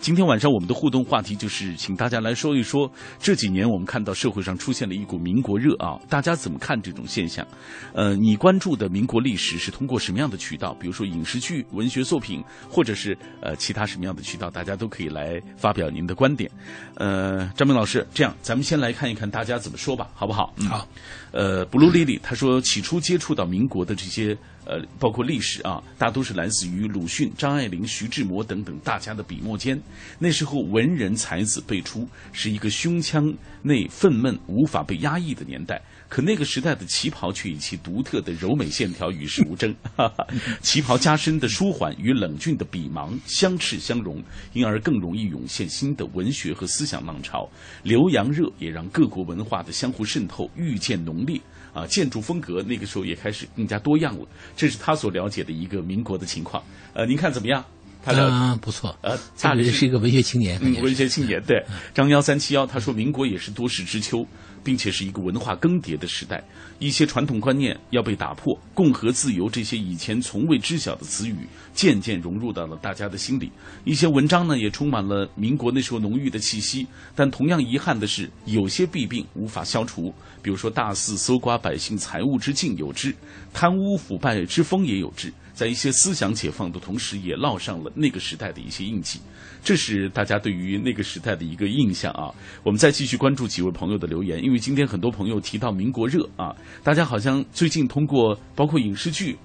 [0.00, 7.46] 今天晚上我们的互动话题就是，请大家来说一说这几年我们看到社会上出现了一股民国热啊，大家怎么看这种现象？
[7.92, 10.72] 呃，你关注的民国历史是通过什么样的渠道？
[10.74, 14.48] 比如说影视剧、文学作品，或者是呃其他什么样的渠道？
[14.48, 16.50] 大家都可以来发表您的观点。
[16.94, 20.54] 呃，张明老师，这样咱们先来看一看大家怎么说吧，好不好？
[20.58, 20.86] 嗯好。
[21.32, 24.36] 呃，blue lily 他说，起初接触到民国的这些。
[24.68, 29.80] 呃，包括历史啊，大都是来自于鲁迅、张爱玲、徐志摩等等大家的笔墨间。
[30.18, 35.80] 那时候文人才子辈出，是一个胸腔内愤懑、无法被压抑的年代。
[36.08, 39.74] 可那个时代的旗袍却以其独特的柔美线条与世无争，
[40.62, 44.22] 旗袍加深的舒缓与冷峻的笔芒相斥相融，
[44.54, 47.46] 因而更容易涌现新的文学和思想浪潮。
[47.82, 51.38] 留洋热也让各国文化的相互渗透愈见浓烈。
[51.72, 54.26] 啊，建筑风格那个时候也开始更加多样了，
[54.56, 56.62] 这是他所了解的一个民国的情况。
[56.94, 57.64] 呃，您看怎么样？
[58.04, 58.96] 他的不错。
[59.02, 61.42] 呃，大人是一个文学青年，嗯文学青年。
[61.42, 64.26] 对，张幺三七幺他说，民国也是多事之秋。
[64.64, 66.42] 并且是一个文化更迭的时代，
[66.78, 71.46] 一些传统观念要被打破，共和、自由这些以前从未知晓的词语
[71.78, 73.52] 渐渐融入到了大家的心里。
[73.84, 76.84] 一些文章呢，也充满了民国那时候浓郁的气息。
[77.14, 80.12] 但同样遗憾的是，有些弊病无法消除，
[80.42, 83.14] 比如说大肆搜刮百姓财物之境有之，
[83.54, 85.32] 贪污腐败之风也有之。
[85.54, 89.20] 在一些思想解放的同时，也烙上了那个时代的一些印记。
[89.62, 92.34] 这是大家对于那个时代的一个印象啊。
[92.64, 99.38] 我们再继续关注几位朋友的留言，因为今天很多朋友提到民国热啊，大家好像最近通过包括影视剧，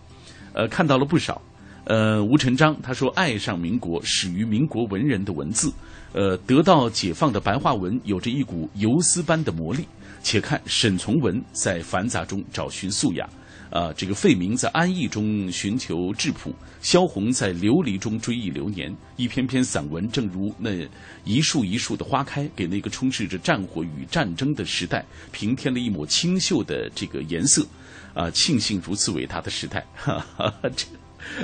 [0.53, 1.39] 呃，看到了不少。
[1.85, 5.71] 呃，吴成章他说爱上民国始于民国文人的文字，
[6.13, 9.85] 呃，得到解放的白话文有着一股游丝般的魔力。
[10.21, 13.27] 且看沈从文在繁杂中找寻素雅。
[13.69, 20.87] 啊，这个费明在安逸中寻求质朴，萧红在流离中追忆流年，一篇篇散文正如那
[21.25, 27.65] 一树一树的花开，给那个充斥着战火与战争的时代平添了一抹清秀的这个颜色。
[28.13, 30.85] 啊，庆幸如此伟大的时代， 哈哈，这。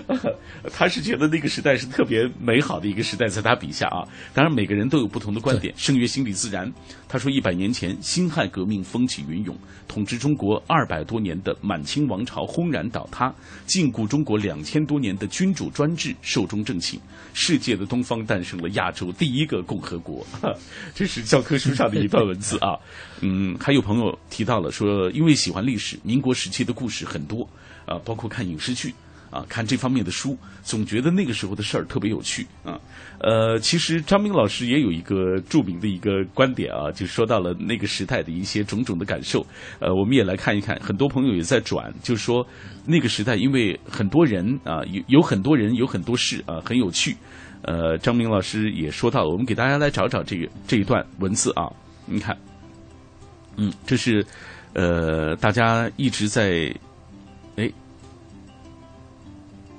[0.73, 5.73] 他是觉得那个时代是特别美好的一个时代，在他笔下啊，当然每个人都有不同的观点。
[5.77, 6.71] 圣约心理自然，
[7.07, 9.55] 他说一百年前辛亥革命风起云涌，
[9.87, 13.33] 统治中国二百多年的满清王朝轰然倒塌，
[13.65, 16.99] 禁锢中国两千多年的君主专制寿终正寝，
[17.33, 20.25] 世界的东方诞生了亚洲第一个共和国。
[20.93, 22.77] 这是教科书上的一段文字啊。
[23.21, 27.47] 嗯，还有朋友提到了说，因为喜欢历史，民国时期的故事很多
[27.85, 28.93] 啊，包括看影视剧。
[29.29, 32.79] 啊，看这方面的书，总觉得那个时候的事儿特别有趣啊。
[33.19, 39.45] 呃，其实张明老师也有一个著名的一个观点啊，就说到了那个时代的一些种种的感受。
[39.79, 42.45] 呃，我们也来看一看，很多朋友也在转，就是说
[42.85, 47.15] 那个时代，因为很多人啊，有有很多人，有很多事啊，很有趣。
[47.61, 51.69] 呃，张明老师也说到了，我们给大家来找找这个这一段文字啊，
[52.05, 52.37] 你看，
[53.57, 54.25] 嗯，这是
[54.73, 56.73] 呃，大家一直在。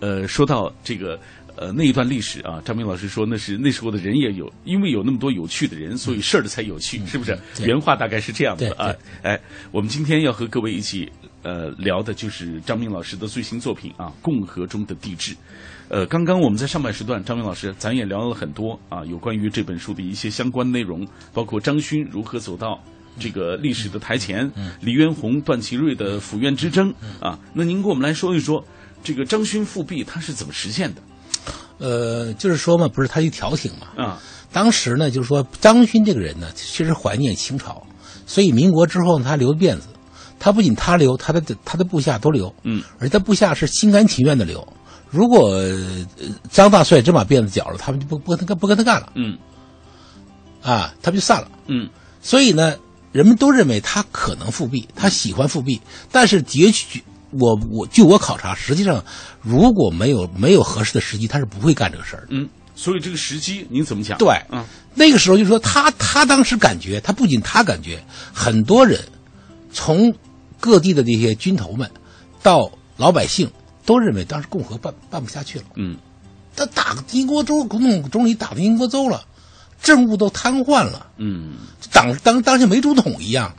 [0.01, 1.19] 呃，说到这个
[1.57, 7.39] 呃那一段历史啊，张明老师说那是那时候的人也有，因为有那么多有趣的人，所以事儿的才有趣，是不是？
[7.63, 8.95] 原话大概是这样的啊。
[9.23, 9.39] 哎，
[9.71, 11.11] 我们今天要和各位一起
[11.43, 15.33] 呃聊的就是张明老师的最新作品啊，《共和中的帝制》。
[15.89, 22.81] 呃，刚刚我们在上半时段，张明老师咱也聊了很多啊，有关于这本书的一些相关内容，包括张勋如何走到
[23.19, 27.39] 这个历史的台前，李渊洪、段祺瑞的府院之争啊。
[27.53, 28.65] 那您给我们来说一说。
[29.03, 31.03] 这个张勋复辟他是怎么实现的？
[31.79, 34.05] 呃，就是说嘛，不是他去调停嘛？
[34.05, 34.21] 啊，
[34.53, 37.83] 当时呢，就是说张勋这个人呢，其实怀念清朝，
[38.27, 39.89] 所以民国之后呢，他留辫子。
[40.43, 44.67] 他不仅他留，他的他的部下都留，嗯，而且他部下是心甘情愿的留。
[45.11, 46.07] 如果、呃
[46.51, 49.37] 张大帅真把辫子绞了，他们就不不跟他干不跟他干了，嗯
[50.63, 51.51] 啊，他们就散了。
[51.67, 51.91] 嗯
[52.23, 52.75] 所以呢，
[53.13, 55.79] 人们都认为他可能复辟，他喜欢复辟，
[56.11, 59.05] 但是的确，我我据我考察，实际上
[59.41, 62.27] 如果没有没有合适的时机，他是不会干这个事儿的。
[62.31, 64.19] 嗯，所以这个时机您怎么讲？
[64.19, 64.65] 对，嗯
[64.95, 68.03] 那个时候就说他他当时感觉，他不仅他感觉，
[68.33, 69.01] 很多人
[69.73, 70.13] 从
[70.59, 71.89] 各地的这些军头们
[72.43, 73.51] 到老百姓
[73.87, 75.67] 都认为当时共和办办不下去了。
[75.77, 75.97] 嗯，
[76.57, 79.23] 他打个英国州总总理打到英国州了，
[79.81, 81.55] 政务都瘫痪了，嗯
[81.93, 83.55] 党当当像没总统一样，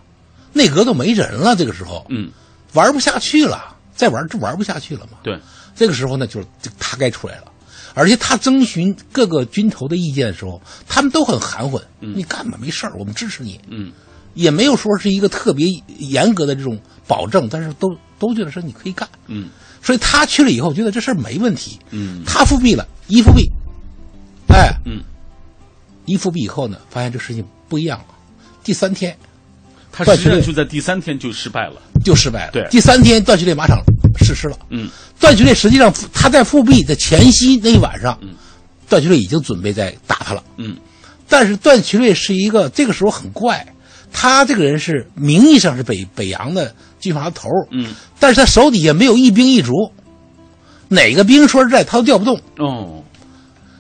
[0.51, 1.55] 内阁都没人了。
[1.55, 2.29] 这个时候，嗯，
[2.73, 5.17] 玩不下去了，再玩就玩不下去了嘛。
[5.23, 5.39] 对，
[5.75, 7.51] 这个时候呢，就是就他该出来了，
[7.93, 11.81] 而且他征询各个军头的意见的时候，他们都很含混。
[11.99, 13.59] 你干吧，没事儿，我们支持你。
[13.69, 13.91] 嗯
[14.33, 15.67] 也没有说是一个特别
[15.97, 19.07] 严格的这种保证，但是都都觉得说你可以干。
[19.27, 19.49] 嗯
[19.83, 21.77] 所以他去了以后，觉得这事儿没问题。
[21.89, 23.51] 嗯他复辟了，一复辟，
[24.47, 25.03] 哎，嗯，
[26.05, 28.05] 一复辟以后呢，发现这事情不一样了。
[28.63, 29.17] 第三天，
[29.91, 31.81] 他实际上就在第三天就失败了。
[32.03, 32.51] 就失败了。
[32.51, 33.79] 对第三天段祺瑞马场
[34.19, 34.57] 实施了。
[34.69, 34.89] 嗯
[35.19, 38.17] 段祺瑞实际上他在复辟的前夕那一晚上，
[38.89, 40.43] 段祺瑞已经准备在打他了。
[40.57, 40.75] 嗯
[41.27, 43.65] 但是段祺瑞是一个这个时候很怪，
[44.11, 49.91] 他这个人是名义上是北北洋的军阀头儿嗯但是他手底下没有一兵一卒，
[50.87, 52.41] 哪个兵说实在他都调不动。
[52.57, 53.03] 哦，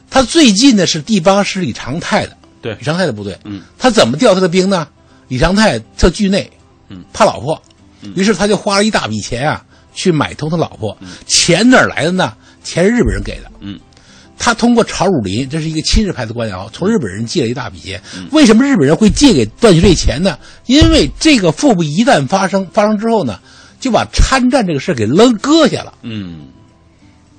[0.09, 3.37] 他最近的是第八师李长泰的，对李长泰的部队。
[3.45, 4.87] 嗯他怎么调他的兵呢？
[5.31, 6.51] 李长泰特惧内，
[6.89, 7.61] 嗯怕老婆，
[8.15, 9.63] 于是他就花了一大笔钱啊，
[9.93, 10.97] 去买通他老婆。
[11.25, 12.33] 钱哪儿来的呢？
[12.65, 13.49] 钱是日本人给的。
[13.61, 13.79] 嗯，
[14.37, 18.01] 他通过曹汝霖，这是一个亲日派的官僚，从日本人借了一大笔钱。
[18.13, 20.37] 嗯为什么日本人会借给段祺瑞钱呢？
[20.65, 23.39] 因为这个腹部一旦发生，发生之后呢，
[23.79, 25.93] 就把参战这个事儿给扔搁下了。
[26.01, 26.47] 嗯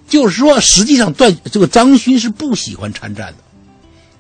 [0.09, 3.45] 就是说，实际上段这个张勋是不喜欢参战的，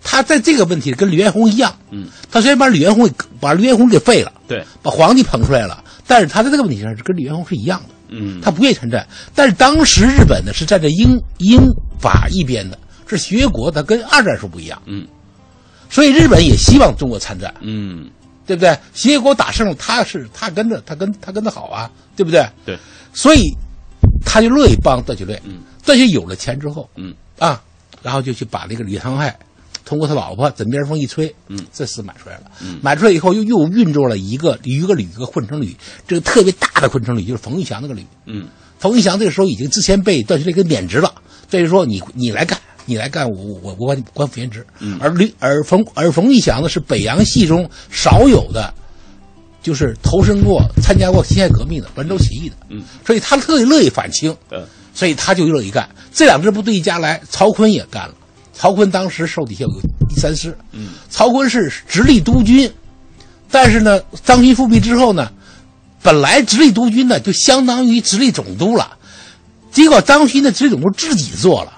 [0.02, 9.06] 他在这个问题跟李元宏一样，嗯，他虽然把李元洪给把李元宏给废了，对，把皇帝捧出来了，但是他在这个问题上是跟李元宏是一样的，嗯他不愿意参战。
[9.34, 11.60] 但是当时日本呢是站在英英
[12.00, 15.06] 法一边的，是协约国，它跟二战时候不一样，嗯，
[15.88, 18.10] 所以日本也希望中国参战，嗯
[18.44, 18.76] 对不对？
[18.92, 22.44] 协约国打胜了，他是他跟着他跟他跟他好啊，对不对？
[22.66, 22.76] 对，
[23.14, 23.54] 所以
[24.26, 25.40] 他就乐意帮段祺瑞。
[25.44, 27.62] 嗯，段祺瑞有了钱之后，嗯啊，
[28.02, 29.34] 然后就去把那个李长泰
[29.84, 32.42] 通过他老婆枕边风一吹，嗯，这厮买出来了。
[32.62, 35.76] 嗯买出来以后又又运作了一个一个旅一个混成旅，
[36.06, 38.04] 这个特别大的混成旅就是冯玉祥那个旅。
[38.26, 38.46] 嗯
[38.78, 41.12] 冯玉祥这个时候已经之前被段祺瑞给免职了，
[41.50, 44.66] 所以说你你来干，你来干，我我我把你官复原职。
[44.80, 48.74] 嗯而吕而冯而冯玉祥呢是北洋系中少有的，
[49.62, 54.64] 就是投身过参加过辛亥革命的汾州起义的，嗯，所以他特别乐意反清，嗯
[54.94, 55.88] 所以他就乐意干。
[56.12, 58.14] 这两支部队一加来，曹锟也干了。
[58.52, 62.70] 曹锟当时手底下有个第三师，嗯，曹锟是直隶督军，
[63.50, 65.30] 但是呢，张勋复辟之后呢，
[66.02, 68.96] 本来直隶督军呢就相当于直隶总督了，
[69.70, 71.72] 结果张勋的直隶总督自己做了，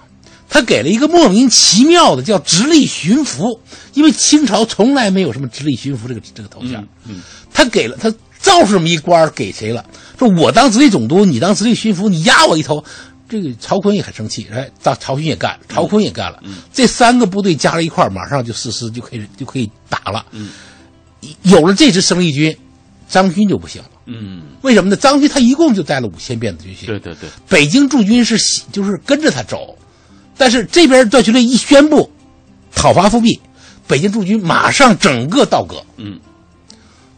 [0.48, 3.58] 他给了一个莫名其妙的叫直隶巡抚，
[3.94, 7.22] 因为清朝从来没有什么直隶巡抚这个这个头衔，嗯。
[7.52, 9.84] 他给了他造出这么一官儿给谁了？
[10.18, 12.84] 说我当直隶总督，你当直隶巡抚，你压我一头。
[13.28, 20.26] 这个曹锟也很生气，哎，曹曹勋也干，曹锟也干了，这三个部队加在一块儿，马上就实施，就可以就可以打了。
[20.32, 20.50] 嗯，
[21.42, 22.56] 有了这支生力军，
[23.08, 23.88] 张勋就不行了。
[24.06, 24.96] 嗯，为什么呢？
[24.96, 28.36] 张勋他一共就带了五千辫子军训，对对对，北京驻军是
[28.70, 29.76] 就是跟着他走，
[30.36, 32.10] 但是这边段祺瑞一宣布
[32.74, 33.40] 讨伐复辟，
[33.88, 36.20] 北京驻军马上整个倒戈，嗯，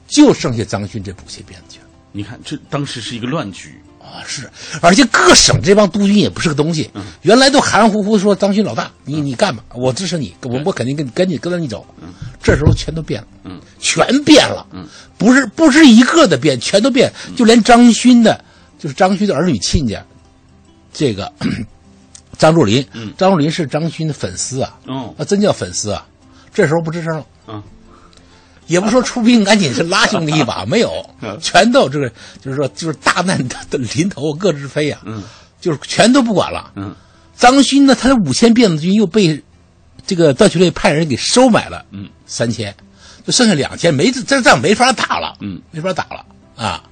[0.07, 1.81] 就剩下张勋这五千辫子军。
[2.13, 4.49] 你看这当时是一个乱局，啊，是，
[4.81, 6.91] 而且各省这帮督军也不是个东西，
[7.23, 11.85] 原来都含含糊糊说张勋老大，你你干吧，我支持你，我我肯定跟你跟你跟着你走，
[12.43, 14.87] 这时候全都变了，嗯，全变了，嗯，
[15.19, 18.43] 不是不是一个的变，全都变，就连张勋的，
[18.79, 20.05] 就是张勋的儿女亲家，
[20.93, 21.33] 这个
[22.39, 26.07] 张作霖，嗯张作霖是张勋的粉丝啊，哦那真叫粉丝啊，
[26.55, 27.63] 这时候不吱声了，嗯，
[28.67, 32.09] 也不说出兵赶紧是拉兄弟一把， 没有嗯，全都这个
[32.41, 35.23] 就是说就是大难的的临头各自飞呀、嗯
[35.61, 36.73] 就是全都不管了。
[36.77, 36.95] 嗯
[37.37, 39.43] 张勋呢，他的五千辫子军又被
[40.07, 42.75] 这个段祺瑞派人给收买了，嗯，三千，
[43.27, 46.25] 就剩下两千，没这这仗没法打了，嗯，没法打了。
[46.57, 46.83] 啊。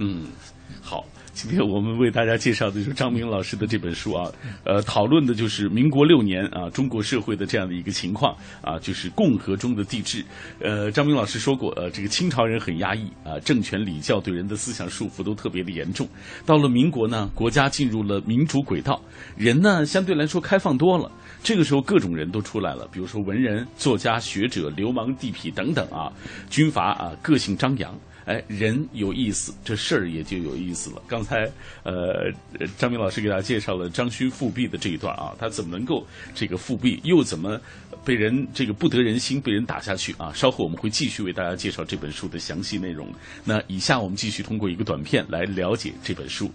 [1.34, 4.30] 今天我们为大家介绍的就是张明老师的这本书啊，
[4.62, 10.24] 呃，讨论的就是民国六年啊中国社会的这样的一个情况啊，就是共和中的帝制。
[10.60, 16.08] 呃，张明老师说过，呃，这个清朝人很压抑啊，政权礼教对人的思想束缚都特别的严重。
[16.46, 19.02] 到了民国呢，国家进入了民主轨道，
[19.36, 21.10] 人呢相对来说开放多了。
[21.42, 26.12] 这个时候各种人都出来了，比如说文人、作家、学者、流氓、地痞等等啊，
[26.48, 27.92] 军阀啊，个性张扬。
[28.26, 31.02] 哎，人有意思，这事儿也就有意思了。
[31.06, 31.50] 刚才，
[31.82, 32.32] 呃，
[32.78, 37.60] 张明老师给大家介绍了张勋复辟的这一段啊，他怎么能够这个复辟，又怎么
[38.04, 40.32] 被人这个不得人心，被人打下去啊？
[40.34, 43.06] 稍后我们会继续为大家介绍这本书的详细内容。
[43.44, 46.50] 那以下我们继续通过一个短片来了解这本书。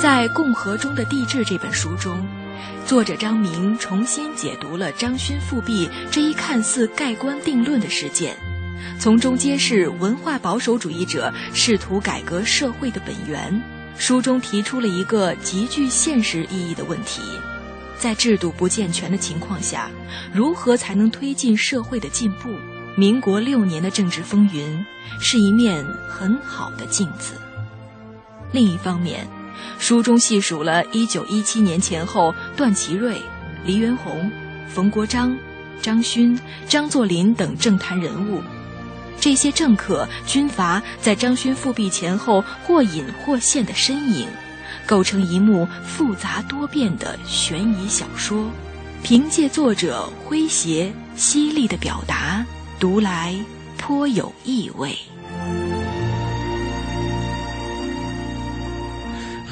[0.00, 2.41] 在《共和中的帝制》这本书中。
[2.86, 8.36] 作者张明重新解读了张勋复辟这一看似盖棺定论的事件，
[8.98, 13.62] 从中揭示文化保守主义者试图改革社会的本源。
[13.98, 17.20] 书中提出了一个极具现实意义的问题：
[17.98, 19.90] 在制度不健全的情况下，
[20.32, 22.48] 如何才能推进社会的进步？
[22.96, 24.84] 民国六年的政治风云
[25.20, 27.34] 是一面很好的镜子。
[28.50, 29.26] 另一方面，
[29.78, 33.20] 书中细数了1917年前后段祺瑞、
[33.64, 34.30] 黎元洪、
[34.68, 35.36] 冯国璋、
[35.80, 36.38] 张勋、
[36.68, 38.42] 张作霖等政坛人物，
[39.20, 44.26] 这些政客、军阀在张勋复辟前后或隐或现的身影，
[44.86, 48.50] 构成一幕复杂多变的悬疑小说。
[49.02, 52.46] 凭借作者诙谐犀利的表达，
[52.78, 53.34] 读来
[53.76, 54.96] 颇有意味。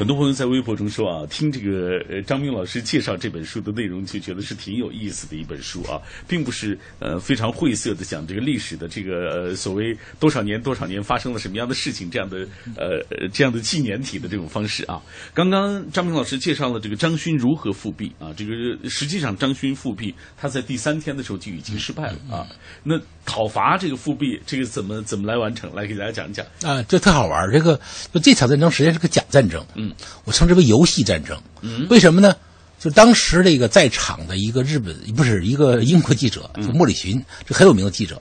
[0.01, 12.49] 很多朋友在微博中说啊，听这个呃张明老师介绍这本书的内容，就觉得是挺有意思的一本书啊，并不是呃非常晦涩的讲这个历史的这个呃所谓多少年多少年发生了什么样的事情这样的
[12.79, 15.03] 呃这样的纪年体的这种方式啊。
[15.35, 18.53] 刚刚张明老师介绍了这个张勋如何复辟啊，这个
[18.89, 22.49] 实际上张勋复辟他在第三天的时候就已经失败了啊。
[22.83, 25.71] 那讨伐这个复辟，这个怎么怎么来完成？
[25.75, 27.79] 来给大家讲一讲啊，这特好玩这个
[28.15, 29.90] 就这场战争实际上是个假战争，嗯。
[30.25, 32.35] 我称之为游戏战争，嗯，为什么呢？
[32.79, 38.17] 就当时这个在场的一个日本不是一个英国记者，就莫里寻，这很有名的记者，《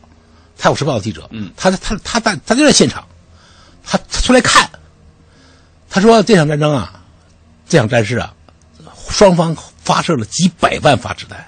[0.57, 3.07] 泰晤士报》的记者，嗯，他他他在他就在现场，
[3.85, 4.69] 他他出来看，
[5.89, 7.01] 他说这场战争啊，
[7.69, 8.33] 这场战事啊，
[9.09, 11.47] 双方发射了几百万发子弹，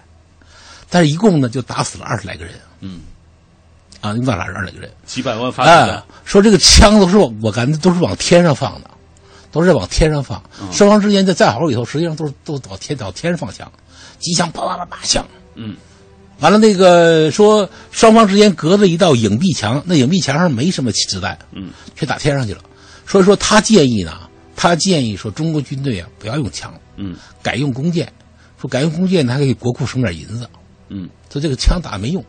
[0.89, 3.01] 但是一共呢就打死了二十来个人，嗯，
[3.99, 8.89] 啊，你打了二十来个人，几百万发子弹，说这个枪都是我感觉都是往天上放的。
[9.51, 10.41] 都是往天上放，
[10.71, 13.69] 双方之间在战壕里头，实际上都是都往天往天上放枪，
[14.17, 15.27] 机枪啪啪啪啪响。
[15.55, 15.75] 嗯，
[16.39, 22.61] 完了那个说双方之间隔着一道影壁墙，那影壁墙上没什么子弹，嗯，却打天上去了。
[23.05, 28.11] 所以说他建议呢，他建议说中国军队啊不要用枪，嗯，改用弓箭，
[28.59, 30.49] 说改用弓箭他给国库省点银子，
[30.87, 32.23] 嗯，说这个枪打没用。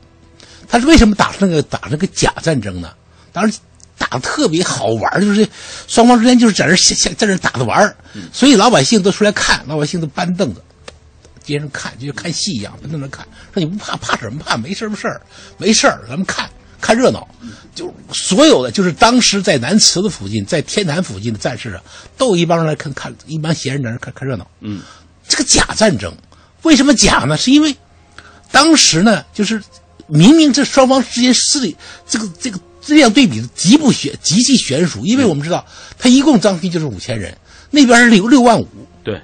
[0.68, 2.92] 他是为什么打那个打那个假战争呢？
[3.32, 3.54] 当然。
[3.98, 5.48] 打的特别好玩，就是
[5.86, 7.94] 双方之间就是在这在在这打着玩
[8.32, 10.62] 所以老百姓都出来看，老百姓都搬凳子，
[11.44, 13.26] 街上看，就像看戏一样，在那看。
[13.54, 14.56] 说你不怕怕什么怕？
[14.56, 15.20] 没事儿事儿，
[15.56, 17.28] 没事儿，咱们看看热闹。
[17.74, 21.82] 就所有的就是当时在南池的附近，在天坛附近的战士啊，
[22.16, 24.46] 都有一帮人来看看，一帮闲人在那看看热闹。
[24.60, 24.82] 嗯，
[25.28, 26.12] 这个假战争
[26.62, 27.36] 为什么假呢？
[27.36, 27.76] 是因为
[28.50, 29.62] 当时呢，就是
[30.08, 31.76] 明明这双方之间势力，
[32.08, 32.58] 这个这个。
[32.58, 32.62] 这
[32.96, 35.64] 样对比的极不悬，极其悬殊，因为我们知道
[35.98, 37.36] 他一共张勋就是五千人，
[37.70, 38.66] 那边是六六万五，
[39.04, 39.20] 对，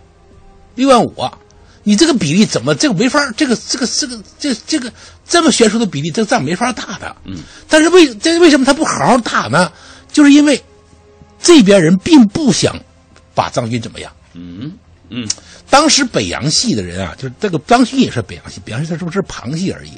[0.74, 1.36] 六万五啊，
[1.82, 4.92] 你这个比例怎么这个没法，这个这个这个这这个
[5.26, 7.16] 这么悬殊的比例，这个仗没法打的。
[7.24, 7.36] 嗯，
[7.68, 9.70] 但是为这为什么他不好好打呢？
[10.12, 10.62] 就是因为
[11.42, 12.78] 这边人并不想
[13.34, 14.12] 把张军怎么样。
[14.34, 14.72] 嗯
[15.10, 15.26] 嗯，
[15.70, 19.92] 当时北洋系的人啊，就是这个张勋也是北洋系，北洋系他是不是旁系而已。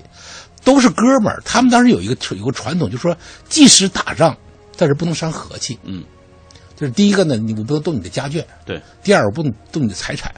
[0.62, 3.16] 都是哥们儿，他们当时有一个有个传统，就是说，
[3.48, 4.36] 即使打仗，
[4.76, 5.78] 但是不能伤和气。
[5.84, 6.04] 嗯，
[6.76, 10.32] 就是第一个呢，你我不能动你的家眷；对，第二我不能动你的财产。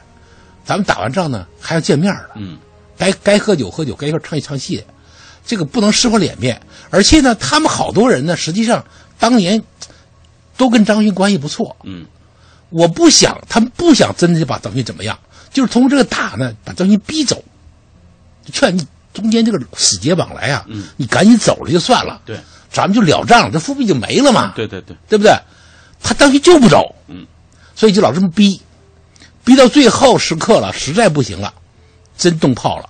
[0.63, 2.29] 咱们打完仗呢，还要见面的。
[2.35, 2.57] 嗯，
[2.97, 4.83] 该该喝酒喝酒，该一块唱戏唱戏，
[5.45, 6.61] 这个不能撕破脸面。
[6.89, 8.85] 而且呢，他们好多人呢，实际上
[9.19, 9.61] 当年
[10.55, 11.75] 都跟张勋关系不错。
[11.83, 12.05] 嗯，
[12.69, 15.19] 我不想，他们不想真的把张勋怎么样，
[15.51, 17.43] 就是通过这个打呢，把张勋逼走，
[18.45, 18.87] 劝你。
[19.13, 22.39] 中间这个死结往来啊，嗯，你赶紧走了就算了，对，
[22.71, 25.31] 咱们就了账了，这复辟就没了嘛，对对对，对不对？
[26.01, 27.25] 他当时就不走，嗯，
[27.75, 28.59] 所以就老这么逼，
[29.45, 31.53] 逼到最后时刻了，实在不行了，
[32.17, 32.89] 真动炮了。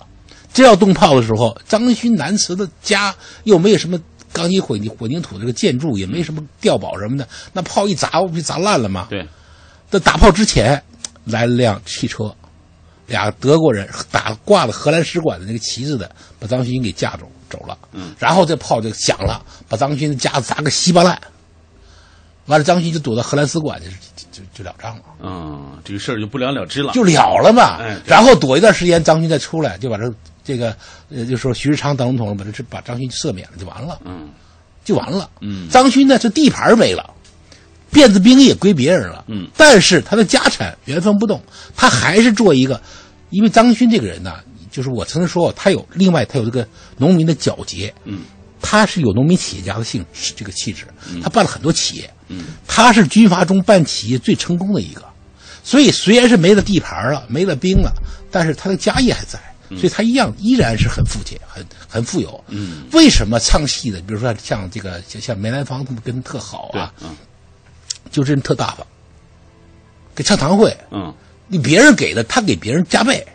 [0.53, 3.13] 真要动炮的时候，张勋南祠的家
[3.43, 3.99] 又没有什么
[4.32, 9.07] 钢筋混混凝土这个建筑，也没什么碉堡什么的，那炮一砸，不就砸烂了吗？
[9.09, 9.28] 对。
[9.89, 10.82] 在打炮之前，
[11.26, 12.36] 来了辆汽车，
[13.08, 17.78] 俩德国人打挂了荷兰使馆的那个旗子的，把张勋给架走走了。
[17.91, 18.14] 嗯。
[18.18, 21.20] 然后这炮就响了，把张勋的家砸个稀巴烂。
[22.45, 25.04] 完了，张勋就躲到荷兰使馆去，就就就了账了。
[25.22, 26.91] 嗯，这个事儿就不了了之了。
[26.93, 27.78] 就了了嘛。
[27.80, 27.97] 哎。
[28.06, 30.76] 然后躲一段时间，张勋再出来，就把这这个
[31.10, 33.99] 呃，就说徐世昌当总统，把这把张勋赦免了，就完了。
[34.06, 34.30] 嗯。
[34.84, 35.30] 就完了。
[35.39, 35.70] 嗯。
[35.70, 37.10] 张勋呢，这地盘没了。
[37.93, 41.41] 辫子兵也归别人了，嗯，但是他的家产原封不动，
[41.75, 42.81] 他还是做一个，
[43.29, 44.35] 因为张勋这个人呢，
[44.71, 46.67] 就是我曾经说过，他有另外他有这个
[46.97, 48.21] 农民的皎洁，嗯，
[48.61, 50.03] 他是有农民企业家的性
[50.35, 50.85] 这个气质，
[51.21, 55.03] 他办了很多企业，嗯，他是军阀中办企业最成功的一个，
[55.63, 57.93] 所以虽然是没了地盘了，没了兵了，
[58.31, 59.39] 但是他的家业还在，
[59.69, 67.15] 所以他一样依然是很富且，很很富有，嗯，为什么唱戏的，比如说像这个像像梅兰芳他们跟特好啊，嗯。
[68.12, 68.86] 就这人特大方，
[70.16, 71.14] 给唱堂会，嗯，
[71.47, 73.26] 你别人给的，他给别人加倍，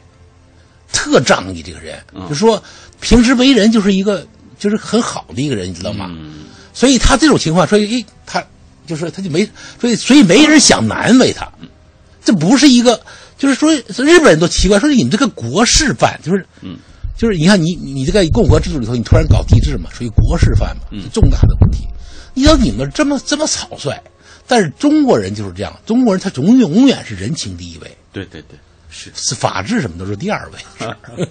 [0.93, 1.63] 特仗义。
[1.63, 2.63] 这个人，嗯、就说
[3.01, 4.27] 平时为人就是一个
[4.59, 6.07] 就是很好的一个人，你知道吗？
[6.11, 8.45] 嗯、所以他这种情况，所以他
[8.87, 9.49] 就是他就没，
[9.81, 11.49] 所以所以没人想难为他。
[12.25, 13.01] 这不是一个，
[13.37, 16.77] 就是说日本人都奇怪，说你们这个国事办，就是，嗯，
[17.17, 21.87] 就是你看你你这个共和制度里头，你突然搞帝制嘛，属于国事办嘛，嗯，重大的问题。
[22.35, 24.01] 你说你们这么这么草率。
[24.49, 27.97] 但是中国人就是这样，中国人他永远永远是人情第一位。
[28.13, 28.59] 对对对，
[28.91, 30.89] 是是法治什么都是第二位。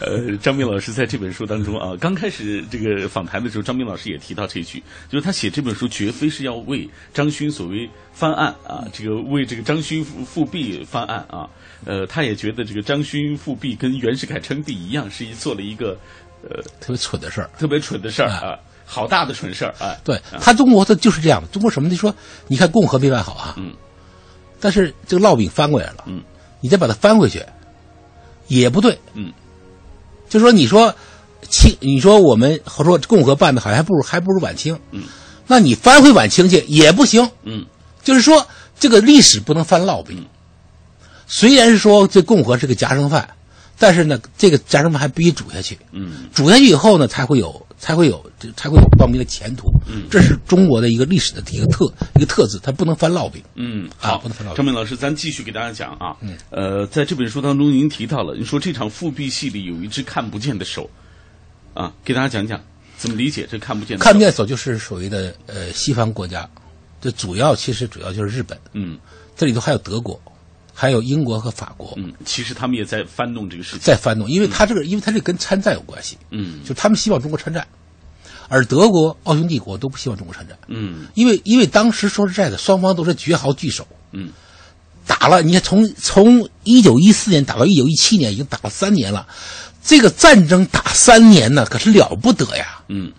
[0.00, 11.48] 呃，张明老师在这本书当中啊，刚开始这个访谈的时候，张明老师也提到这句，就是他写这本书绝非是要为张勋所谓翻案啊，这个为这个张勋复辟翻案啊。
[11.86, 15.96] 呃，他也觉得这个张勋复辟跟袁世凯称帝一样，是一做了一个
[16.42, 18.58] 呃特别蠢的事儿，特别蠢的事儿啊。
[18.92, 19.96] 好大的蠢事儿啊！
[20.02, 21.88] 对他中国他就是这样，中国什么？
[21.88, 22.12] 你说，
[22.48, 23.72] 你看共和没办好啊，嗯，
[24.58, 26.20] 但是这个烙饼翻过来了，嗯，
[26.60, 27.40] 你再把它翻回去，
[28.48, 29.32] 也不对，嗯，
[30.28, 30.92] 就说你说
[31.48, 35.04] 清，你说我们说共和办的好，还不如还不如晚清，嗯，
[35.46, 37.64] 那你翻回晚清去也不行，嗯，
[38.02, 38.44] 就是说
[38.80, 40.26] 这个历史不能翻烙饼，
[41.28, 43.28] 虽然是说这共和是个夹生饭，
[43.78, 47.64] 但是呢，这个夹生饭还必须煮下去，嗯，煮下去以后呢，才会有。
[47.80, 49.72] 才会有，才会有光明的前途。
[49.88, 53.42] 嗯，这是中国的一个历史的一个特一个特质，它不能翻烙饼。
[53.54, 54.56] 嗯，好，不能翻烙饼。
[54.56, 56.14] 张明老师，咱继续给大家讲啊。
[56.20, 60.88] 嗯，呃，在这本书当中，您提到了，您说这场复辟戏里有一只看不见的手，
[61.72, 62.60] 啊，给大家讲讲
[62.98, 64.04] 怎么理解这看不见的手。
[64.04, 66.46] 看不见手就是所谓的呃西方国家，
[67.00, 68.58] 这主要其实主要就是日本。
[68.74, 68.98] 嗯，
[69.34, 70.20] 这里头还有德国。
[70.80, 77.66] 还有英国和法国，嗯，其实他们也在翻动这个事情，在翻动，因为他这个，因为他这跟参战有关系，嗯，就他们希望中国参战，
[78.48, 84.30] 而德国、奥匈帝国都不希望中国参战，嗯，因为因为当时说实在的，双方都是绝豪聚首，嗯，
[85.06, 89.26] 打了，你看从从一九一四年打到一九一七年，已经打了三年了，
[89.84, 93.12] 这个战争打三年呢，可是了不得呀，嗯，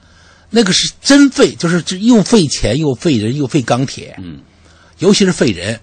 [0.50, 4.40] 那个是真费，就是这又费钱又费人又费钢铁，嗯，
[4.98, 5.80] 尤其是费人。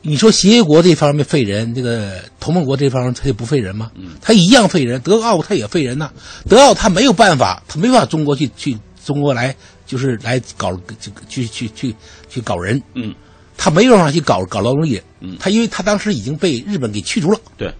[0.00, 3.90] 你说协约国这方面废人，这个同盟国这方面他就不废人吗？
[3.96, 5.00] 嗯，他一样废人。
[5.00, 6.10] 德奥他也废人呐。
[6.48, 9.54] 德奥他没有办法，他没办法中国去去中国来，
[9.86, 10.70] 就是来搞
[11.00, 11.94] 这个去去去
[12.28, 12.80] 去搞人。
[12.94, 13.12] 嗯，
[13.56, 15.02] 他没办法去搞搞劳动力。
[15.20, 17.38] 嗯，他因为他当时已经被日本给驱逐了。
[17.56, 17.74] 对，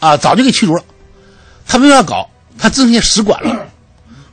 [0.00, 0.84] 啊，早就给驱逐了。
[1.66, 3.66] 他没办法搞，他只剩下使馆了。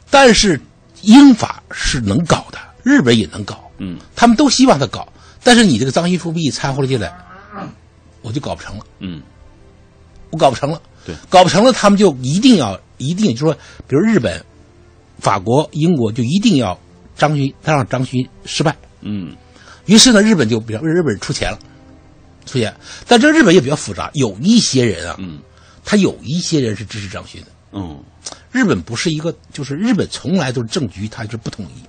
[0.09, 0.59] 但是
[1.01, 3.71] 英法是能搞的，日本也能搞。
[3.77, 5.07] 嗯，他们都希望他搞。
[5.43, 7.15] 但是你这个张勋复辟掺和了进来，
[8.21, 8.85] 我就搞不成了。
[8.99, 9.21] 嗯，
[10.31, 10.81] 我搞不成了。
[11.05, 13.53] 对，搞不成了，他们就一定要一定就说，
[13.87, 14.43] 比如日本、
[15.19, 16.77] 法国、英国就一定要
[17.15, 18.75] 张勋，他让张勋失败。
[19.01, 19.33] 嗯，
[19.85, 21.59] 于是呢，日本就比较日本人出钱了，
[22.45, 22.75] 出钱。
[23.07, 25.39] 但这日本也比较复杂，有一些人啊，嗯，
[25.85, 27.47] 他有一些人是支持张勋的。
[27.71, 28.03] 嗯，
[28.51, 31.83] 日本不是一个，就是日本从来都是政局，他就是不统一。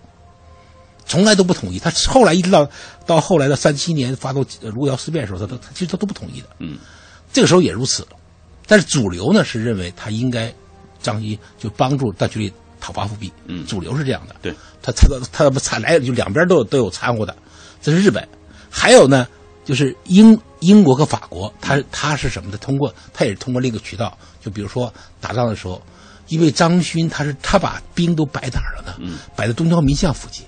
[1.09, 2.69] 从来都不统一，他后来一直到
[3.07, 6.49] 到后来的三七年发动卢窑事变的时候，他都他其实他都不统一的。
[6.59, 6.79] 嗯，
[7.33, 8.07] 这个时候也如此，
[8.67, 10.53] 但是主流呢是认为他应该
[11.01, 13.33] 张勋就帮助大局里讨伐复辟。
[13.47, 14.37] 嗯，主流是这样的。
[14.43, 17.35] 对，他他他他参来就两边都有都有掺和的，
[17.81, 18.29] 这是日本。
[18.71, 19.27] 还有呢，
[19.65, 22.59] 就是英英国和法国，他他是什么的？
[22.59, 24.93] 通过他也是通过另一个渠道，就比如说
[25.23, 25.81] 打仗的时候，
[26.29, 28.95] 因为张勋他是他把兵都摆哪儿了呢？
[29.01, 30.45] 嗯，摆在东交民巷附近。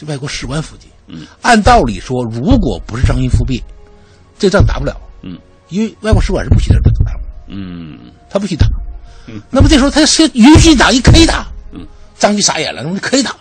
[0.00, 3.62] 就外国使馆附近，嗯，按道理说，如果不是张勋复辟，
[4.38, 5.36] 这仗打不了，嗯，
[5.68, 7.12] 因为外国使馆是不许在这打，
[7.48, 7.98] 嗯，
[8.30, 8.66] 他不许打，
[9.26, 11.86] 嗯，那么这时候他是允许打，也可以打，嗯，
[12.18, 13.36] 张勋傻眼了，我们可以打，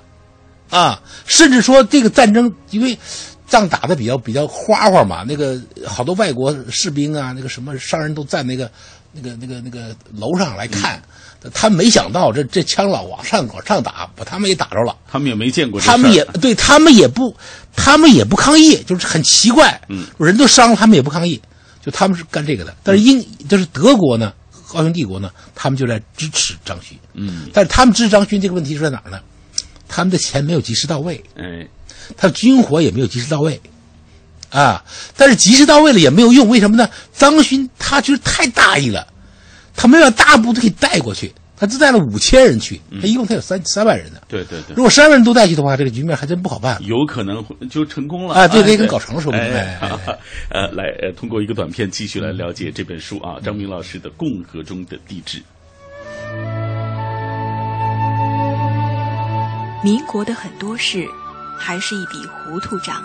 [0.69, 2.99] 啊，甚至说这个战争因为。
[3.49, 8.69] 仗打的比较比较花花嘛，那个好多外国士兵啊，那个什么商人都在那个
[9.11, 11.01] 那个那个那个楼上来看，
[11.53, 14.95] 他没想到这这枪老往上往上打，把他们也打着了。
[15.07, 17.35] 他们也没见过，他们也对他们也不，
[17.75, 19.79] 他们也不抗议，就是很奇怪。
[19.89, 21.41] 嗯，人都伤了，他们也不抗议，
[21.81, 22.75] 就他们是干这个的。
[22.83, 24.33] 但是英就是德国呢，
[24.73, 26.97] 奥匈帝国呢，他们就在支持张勋。
[27.13, 29.19] 嗯，但是他们支持张勋这个问题是在哪儿呢？
[29.87, 31.23] 他们的钱没有及时到位。
[31.35, 31.67] 哎。
[32.17, 33.61] 他军火也没有及时到位，
[34.49, 34.83] 啊！
[35.15, 36.89] 但是及时到位了也没有用，为什么呢？
[37.13, 39.07] 张勋他就是太大意了，
[39.75, 44.19] 他没有大部队给带过去，他只带了五千人去，他一共才有三三万人呢。
[44.27, 46.77] 对对对，如果三万人都带去的话，这个局面还真不好办。
[46.81, 48.47] 有可能就成功了啊！
[48.47, 49.47] 对，这跟搞成了说不定。
[50.49, 55.37] 呃，来，呃，通过一个短片继续来了解这本书啊，张明老师的《共和中的帝制》。
[59.83, 61.05] 民国的很多事。
[61.61, 63.03] 还是一笔糊涂账，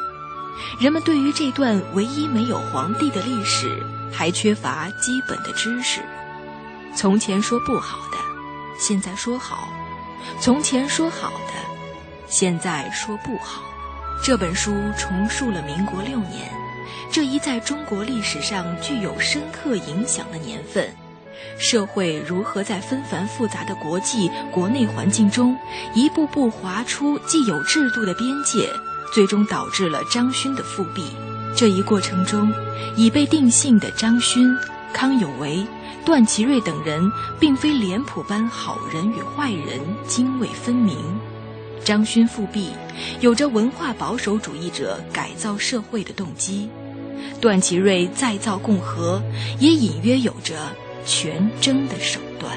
[0.81, 3.83] 人们对于这段唯一没有皇帝的历史
[4.13, 6.01] 还缺乏基本的知识。
[6.95, 8.19] 从前说不好的，
[8.79, 9.69] 现在说好；
[10.41, 11.55] 从前说好的，
[12.29, 13.63] 现在说不好。
[14.23, 16.51] 这本书重述了民国六年
[17.11, 20.95] 这一在中国历史上具有深刻影响的年份。
[21.59, 25.57] 社会如何在纷繁复杂的国际、国内环境中，
[25.95, 28.69] 一步步划出既有制度的边界，
[29.15, 31.05] 最终导致了张勋的复辟。
[31.55, 32.53] 这一过程中，
[32.97, 34.53] 已被定性的张勋、
[34.93, 35.65] 康有为、
[36.05, 37.09] 段祺瑞等人，
[37.39, 40.97] 并非脸谱般好人与坏人泾渭分明。
[41.85, 42.71] 张勋复辟，
[43.21, 46.69] 有着文化保守主义者改造社会的动机；
[47.41, 49.23] 段祺瑞再造共和，
[49.61, 50.57] 也隐约有着。
[51.07, 52.57] 全争的手段。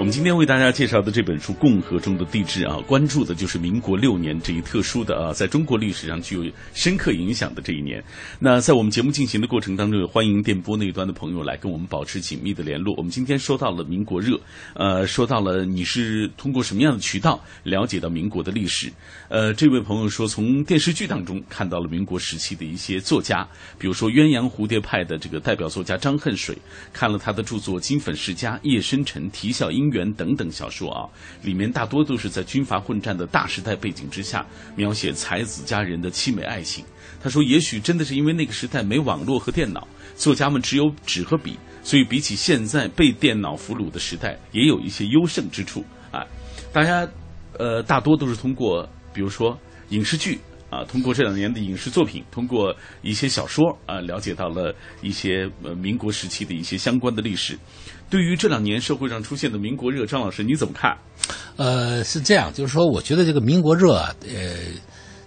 [0.00, 8.02] 我们今天为大家介绍的这本书《共和中的帝制》啊，关注的就是民国六年这一特殊的啊，在中国历史上具有深刻影响的这一年。
[8.38, 12.94] 那在我们节目进行的过程当中，也欢迎电波那一端的朋友来跟我们保持紧密的联络。
[12.96, 14.40] 我们今天说到了民国热，
[14.72, 18.90] 呃，说到了你是通过什么样的渠道了解到民国的历史？
[19.28, 23.46] 呃，这位朋友说，从电视剧当中看到了民国时期的一些作家，
[23.78, 26.56] 比如说鸳鸯蝴蝶派的这个代表作家张恨水，
[26.90, 31.08] 看了他的著作《金粉世家》《夜深沉》《啼笑姻元》等等小说啊，
[31.42, 34.44] 里面大多都是在军阀混战的大时代背景之下，
[34.76, 36.84] 描写才子佳人的凄美爱情。
[37.22, 39.86] 他说，也许真的是因为那个时代没网络和电脑，
[40.16, 46.24] 作家们只有纸和笔，所以比起现在被电脑俘虏的时代，也有一些优胜之处啊。
[46.72, 47.06] 大家，
[47.58, 48.88] 呃，大多都是通过。
[49.12, 50.38] 比如说影视剧
[50.70, 52.72] 啊，通过这两年的影视作品，通过
[53.02, 54.72] 一些小说啊，了解到了
[55.02, 57.58] 一些呃民国时期的一些相关的历史。
[58.10, 60.98] 对于这两年社会上出现的民国热，张老师你怎么看？
[61.56, 64.56] 呃，是这样，就是说，我觉得这个民国热啊，呃，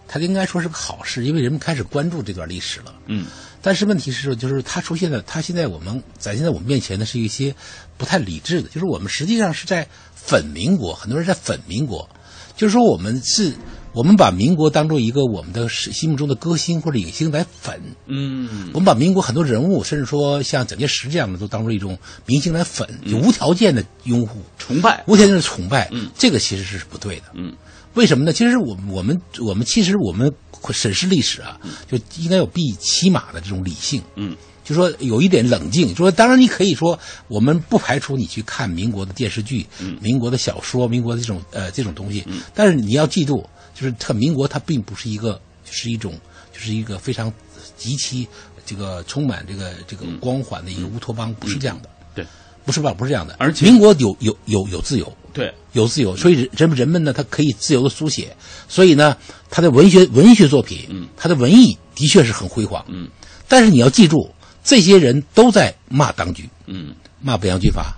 [0.05, 2.93] 它应该说是个好事，因为人们开始关注这段历史了。
[3.07, 3.25] 嗯。
[3.61, 7.55] 但是问题是，就是它出现的，它现在我们展现在我们面前的是一些
[7.97, 12.09] 不太理智的，就是我们实际上是在粉民国，很多人在粉民国。
[12.57, 13.53] 就是说，我们是，
[13.93, 27.53] 我们把民国当做一个我们的心目中的歌星或者影星来粉，嗯，我们把民国很多人物，甚至说像蒋介石这样的，都当做一种明星来粉，就无条件的拥护、崇拜，无条件的崇拜，嗯，这个其实是不对的，嗯，
[27.93, 28.33] 为什么呢？
[28.33, 30.33] 其实我我们我们其实我们
[30.71, 34.35] 审视历史啊，就应该有必起码的这种理性，嗯。
[34.63, 36.97] 就说有一点冷静，说当然你可以说，
[37.27, 39.65] 我们不排除你去看民国的电视剧、
[39.99, 45.39] 民国的小说、民国的这种呃这种东西，但是你要记住，就是它民国它并不是一个，
[45.69, 46.13] 是一种，
[46.53, 47.31] 就是一个非常
[47.77, 48.25] 极其
[48.65, 52.25] 这个充满这个这个光环的一个乌托邦，不是这样的，对，
[52.65, 52.93] 不是吧？
[52.93, 53.65] 不是这样的，而且。
[53.65, 58.33] 民国有有有有自由，对，有自由，所以人人们呢，他可以自由的书写，
[58.69, 59.17] 所以呢，
[59.49, 63.09] 他的文学文学作品，嗯，他的文艺的确是很辉煌，嗯，
[63.49, 64.32] 但是你要记住。
[64.63, 67.95] 这些人都在骂当局，嗯，骂北洋军阀，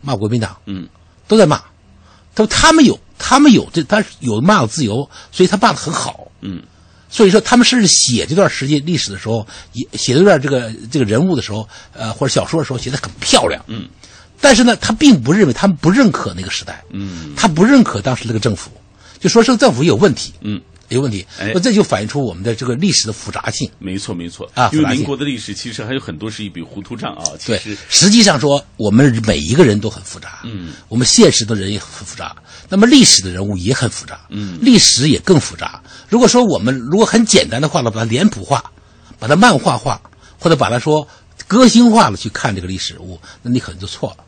[0.00, 0.88] 骂国民党，嗯，
[1.28, 1.58] 都在骂。
[2.34, 6.62] 他说他们有，他们有这，他有骂的自由，所以他骂的很好，嗯。
[7.08, 13.88] 所以说，他们甚至写这段时间历史的时候，也写这段这个这个人物的时候，呃，或者小说的时候，写的很漂亮，嗯。
[14.40, 18.70] 但是呢，他并不认为，他们不认可那个时代，嗯，他不认可当时那个政府，
[19.20, 20.60] 就说这个政府有问题，嗯。
[20.88, 23.68] 有问题，那这就反映出我们的这个历史的复杂性。
[23.78, 27.24] 没错，没错啊，因为民国的历史其实还有很多是一笔糊涂账啊。
[27.44, 30.40] 对，实际上说，我们每一个人都很复杂。
[30.44, 32.36] 嗯，我们现实的人也很复杂，
[32.68, 34.20] 那么历史的人物也很复杂。
[34.30, 35.82] 嗯，历史也更复杂。
[36.08, 38.62] 如果说我们如果很简单的话呢，把它脸谱化，
[39.18, 40.00] 把它漫画化，
[40.38, 41.06] 或者把它说
[41.48, 44.24] 歌星化了去看这个历史人物，那你可能就错了。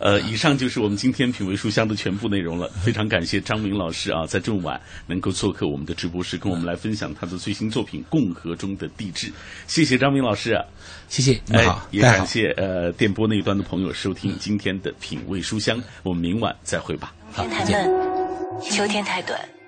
[0.00, 0.06] 好。
[0.06, 2.66] 呃，以上就是我们今天品味书香的全部内容了。
[2.82, 9.26] 非常感谢张明老师啊，在这么晚能够做客我们的直播室，跟我们来分享他的最新作品《共和中的地质》。
[9.66, 10.64] 谢谢张明老师啊，
[11.08, 15.78] 谢谢，你好，也感谢呃电波那一端的朋友收听今天的品味书香。
[16.02, 17.14] 我们明晚再会吧。
[17.36, 19.59] 天太闷，秋天太短。